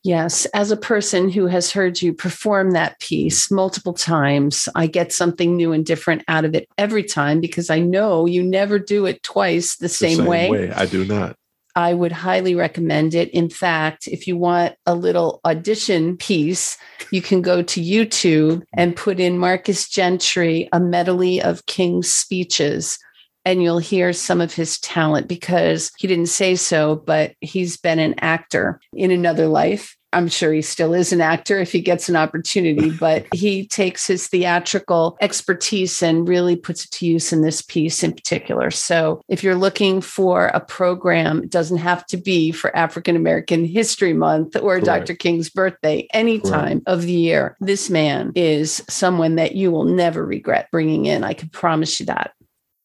Yes, 0.05 0.45
as 0.53 0.69
a 0.69 0.77
person 0.77 1.29
who 1.29 1.47
has 1.47 1.71
heard 1.71 1.99
you 1.99 2.13
perform 2.13 2.71
that 2.71 2.99
piece 2.99 3.49
multiple 3.49 3.95
times, 3.95 4.69
I 4.75 4.85
get 4.85 5.11
something 5.11 5.55
new 5.55 5.71
and 5.71 5.83
different 5.83 6.21
out 6.27 6.45
of 6.45 6.53
it 6.53 6.69
every 6.77 7.03
time 7.03 7.41
because 7.41 7.71
I 7.71 7.79
know 7.79 8.27
you 8.27 8.43
never 8.43 8.77
do 8.77 9.07
it 9.07 9.23
twice 9.23 9.77
the, 9.77 9.85
the 9.85 9.89
same, 9.89 10.17
same 10.17 10.27
way. 10.27 10.51
way. 10.51 10.71
I 10.71 10.85
do 10.85 11.05
not. 11.05 11.37
I 11.75 11.95
would 11.95 12.11
highly 12.11 12.53
recommend 12.53 13.15
it. 13.15 13.31
In 13.31 13.49
fact, 13.49 14.07
if 14.07 14.27
you 14.27 14.37
want 14.37 14.75
a 14.85 14.93
little 14.93 15.41
audition 15.43 16.17
piece, 16.17 16.77
you 17.09 17.23
can 17.23 17.41
go 17.41 17.63
to 17.63 17.81
YouTube 17.81 18.61
and 18.75 18.95
put 18.95 19.19
in 19.19 19.39
Marcus 19.39 19.89
Gentry, 19.89 20.69
a 20.71 20.79
medley 20.79 21.41
of 21.41 21.65
King's 21.65 22.13
speeches 22.13 22.99
and 23.45 23.61
you'll 23.61 23.79
hear 23.79 24.11
some 24.11 24.41
of 24.41 24.53
his 24.53 24.79
talent 24.79 25.27
because 25.27 25.91
he 25.97 26.07
didn't 26.07 26.27
say 26.27 26.55
so, 26.55 26.95
but 26.95 27.33
he's 27.41 27.77
been 27.77 27.99
an 27.99 28.15
actor 28.19 28.81
in 28.93 29.11
another 29.11 29.47
life. 29.47 29.95
I'm 30.13 30.29
sure 30.29 30.53
he 30.53 30.61
still 30.61 30.93
is 30.93 31.11
an 31.11 31.19
actor 31.19 31.59
if 31.59 31.73
he 31.73 31.81
gets 31.81 32.07
an 32.07 32.15
opportunity, 32.15 32.89
but 32.99 33.27
he 33.33 33.67
takes 33.67 34.07
his 34.07 34.27
theatrical 34.27 35.17
expertise 35.19 36.01
and 36.01 36.27
really 36.27 36.55
puts 36.55 36.85
it 36.85 36.91
to 36.91 37.05
use 37.05 37.33
in 37.33 37.41
this 37.41 37.61
piece 37.61 38.01
in 38.01 38.13
particular. 38.13 38.71
So, 38.71 39.21
if 39.27 39.43
you're 39.43 39.55
looking 39.55 39.99
for 39.99 40.47
a 40.47 40.61
program, 40.61 41.43
it 41.43 41.49
doesn't 41.49 41.77
have 41.77 42.05
to 42.07 42.17
be 42.17 42.51
for 42.51 42.75
African 42.75 43.17
American 43.17 43.65
History 43.65 44.13
Month 44.13 44.55
or 44.55 44.79
Correct. 44.79 44.85
Dr. 44.85 45.15
King's 45.15 45.49
birthday, 45.49 46.07
any 46.13 46.39
time 46.39 46.81
of 46.87 47.01
the 47.01 47.11
year. 47.11 47.57
This 47.59 47.89
man 47.89 48.31
is 48.35 48.83
someone 48.89 49.35
that 49.35 49.55
you 49.55 49.69
will 49.69 49.83
never 49.83 50.25
regret 50.25 50.69
bringing 50.71 51.05
in. 51.07 51.25
I 51.25 51.33
can 51.33 51.49
promise 51.49 51.99
you 51.99 52.05
that. 52.05 52.31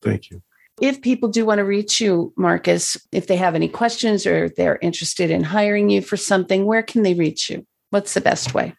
Thank 0.03 0.31
you. 0.31 0.43
If 0.81 1.03
people 1.03 1.29
do 1.29 1.45
want 1.45 1.59
to 1.59 1.65
reach 1.65 2.01
you, 2.01 2.33
Marcus, 2.37 2.97
if 3.13 3.27
they 3.27 3.37
have 3.37 3.55
any 3.55 3.69
questions 3.69 4.27
or 4.27 4.49
they're 4.49 4.79
interested 4.81 5.31
in 5.31 5.45
hiring 5.45 5.91
you 5.91 6.01
for 6.01 6.17
something, 6.17 6.65
where 6.65 6.83
can 6.83 7.03
they 7.03 7.15
reach 7.15 7.51
you? 7.51 7.67
What's 7.91 8.15
the 8.15 8.21
best 8.21 8.55
way? 8.55 8.75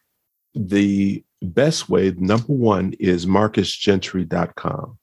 The 0.55 1.23
best 1.41 1.89
way, 1.89 2.11
number 2.17 2.53
one, 2.53 2.93
is 2.99 3.25
marcusgentry.com. 3.25 4.97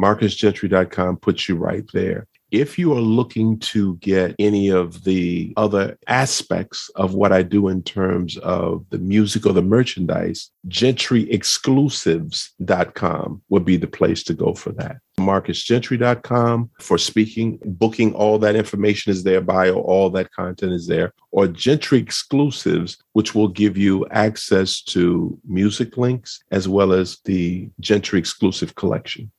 Marcusgentry.com 0.00 1.16
puts 1.18 1.48
you 1.48 1.56
right 1.56 1.84
there 1.92 2.26
if 2.50 2.78
you 2.78 2.92
are 2.92 3.00
looking 3.00 3.58
to 3.58 3.96
get 3.96 4.34
any 4.38 4.68
of 4.68 5.02
the 5.04 5.52
other 5.56 5.98
aspects 6.06 6.90
of 6.96 7.14
what 7.14 7.32
I 7.32 7.42
do 7.42 7.68
in 7.68 7.82
terms 7.82 8.36
of 8.38 8.84
the 8.90 8.98
music 8.98 9.46
or 9.46 9.52
the 9.52 9.62
merchandise, 9.62 10.50
gentryexclusives.com 10.68 13.42
would 13.48 13.64
be 13.64 13.76
the 13.76 13.86
place 13.86 14.22
to 14.24 14.34
go 14.34 14.54
for 14.54 14.72
that. 14.72 14.96
MarcusGentry.com 15.18 16.70
for 16.80 16.98
speaking, 16.98 17.58
booking, 17.64 18.14
all 18.14 18.38
that 18.38 18.56
information 18.56 19.12
is 19.12 19.22
there, 19.22 19.40
bio, 19.40 19.80
all 19.80 20.10
that 20.10 20.32
content 20.32 20.72
is 20.72 20.86
there, 20.86 21.12
or 21.30 21.46
Gentry 21.46 21.98
Exclusives, 21.98 22.98
which 23.12 23.34
will 23.34 23.48
give 23.48 23.76
you 23.76 24.06
access 24.10 24.82
to 24.82 25.38
music 25.46 25.96
links 25.96 26.42
as 26.50 26.68
well 26.68 26.92
as 26.92 27.18
the 27.24 27.70
Gentry 27.80 28.18
exclusive 28.18 28.74
collection. 28.74 29.30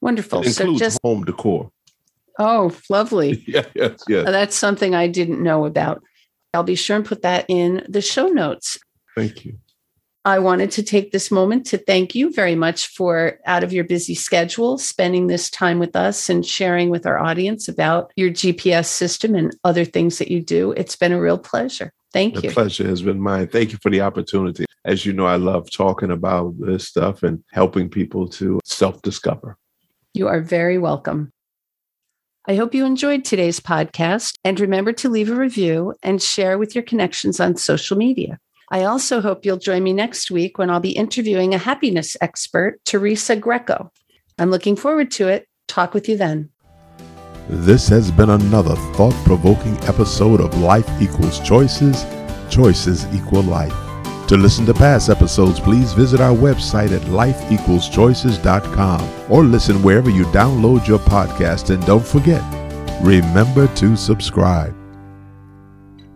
Wonderful. 0.00 0.40
It 0.40 0.48
includes 0.48 0.80
so 0.80 0.84
just 0.84 0.98
home 1.02 1.24
decor. 1.24 1.70
Oh, 2.38 2.76
lovely. 2.88 3.44
yeah, 3.46 3.64
yes, 3.74 4.02
yes. 4.08 4.26
Uh, 4.26 4.30
that's 4.30 4.56
something 4.56 4.94
I 4.94 5.06
didn't 5.06 5.42
know 5.42 5.64
about. 5.66 6.02
I'll 6.52 6.62
be 6.62 6.74
sure 6.74 6.96
and 6.96 7.04
put 7.04 7.22
that 7.22 7.46
in 7.48 7.84
the 7.88 8.00
show 8.00 8.28
notes. 8.28 8.78
Thank 9.16 9.44
you. 9.44 9.58
I 10.26 10.38
wanted 10.38 10.70
to 10.72 10.82
take 10.82 11.12
this 11.12 11.30
moment 11.30 11.66
to 11.66 11.78
thank 11.78 12.14
you 12.14 12.32
very 12.32 12.54
much 12.54 12.86
for 12.88 13.38
out 13.44 13.62
of 13.62 13.74
your 13.74 13.84
busy 13.84 14.14
schedule, 14.14 14.78
spending 14.78 15.26
this 15.26 15.50
time 15.50 15.78
with 15.78 15.94
us 15.94 16.30
and 16.30 16.46
sharing 16.46 16.88
with 16.88 17.04
our 17.04 17.18
audience 17.18 17.68
about 17.68 18.10
your 18.16 18.30
GPS 18.30 18.86
system 18.86 19.34
and 19.34 19.54
other 19.64 19.84
things 19.84 20.16
that 20.18 20.30
you 20.30 20.40
do. 20.40 20.72
It's 20.72 20.96
been 20.96 21.12
a 21.12 21.20
real 21.20 21.36
pleasure. 21.36 21.92
Thank 22.14 22.36
the 22.36 22.42
you. 22.42 22.48
The 22.48 22.54
pleasure 22.54 22.88
has 22.88 23.02
been 23.02 23.20
mine. 23.20 23.48
Thank 23.48 23.72
you 23.72 23.78
for 23.82 23.90
the 23.90 24.00
opportunity. 24.00 24.64
As 24.86 25.04
you 25.04 25.12
know, 25.12 25.26
I 25.26 25.36
love 25.36 25.70
talking 25.70 26.10
about 26.10 26.54
this 26.58 26.88
stuff 26.88 27.22
and 27.22 27.44
helping 27.52 27.90
people 27.90 28.26
to 28.28 28.60
self 28.64 29.02
discover. 29.02 29.58
You 30.14 30.28
are 30.28 30.40
very 30.40 30.78
welcome. 30.78 31.32
I 32.46 32.56
hope 32.56 32.74
you 32.74 32.84
enjoyed 32.84 33.24
today's 33.24 33.58
podcast 33.58 34.36
and 34.44 34.60
remember 34.60 34.92
to 34.92 35.08
leave 35.08 35.30
a 35.30 35.34
review 35.34 35.94
and 36.02 36.22
share 36.22 36.58
with 36.58 36.74
your 36.74 36.84
connections 36.84 37.40
on 37.40 37.56
social 37.56 37.96
media. 37.96 38.38
I 38.70 38.84
also 38.84 39.22
hope 39.22 39.46
you'll 39.46 39.56
join 39.56 39.82
me 39.82 39.94
next 39.94 40.30
week 40.30 40.58
when 40.58 40.68
I'll 40.68 40.78
be 40.78 40.90
interviewing 40.90 41.54
a 41.54 41.58
happiness 41.58 42.18
expert, 42.20 42.84
Teresa 42.84 43.34
Greco. 43.34 43.90
I'm 44.38 44.50
looking 44.50 44.76
forward 44.76 45.10
to 45.12 45.28
it. 45.28 45.48
Talk 45.68 45.94
with 45.94 46.06
you 46.06 46.18
then. 46.18 46.50
This 47.48 47.88
has 47.88 48.10
been 48.10 48.28
another 48.28 48.76
thought 48.92 49.14
provoking 49.24 49.78
episode 49.84 50.42
of 50.42 50.58
Life 50.58 50.88
Equals 51.00 51.40
Choices, 51.40 52.04
Choices 52.50 53.06
Equal 53.14 53.42
Life. 53.42 53.83
To 54.28 54.36
listen 54.38 54.64
to 54.66 54.74
past 54.74 55.10
episodes, 55.10 55.60
please 55.60 55.92
visit 55.92 56.20
our 56.20 56.34
website 56.34 56.92
at 56.92 57.02
lifeequalschoices.com 57.02 59.30
or 59.30 59.44
listen 59.44 59.82
wherever 59.82 60.08
you 60.08 60.24
download 60.26 60.86
your 60.86 60.98
podcast. 60.98 61.68
And 61.68 61.84
don't 61.84 62.06
forget, 62.06 62.42
remember 63.02 63.66
to 63.74 63.96
subscribe. 63.96 64.83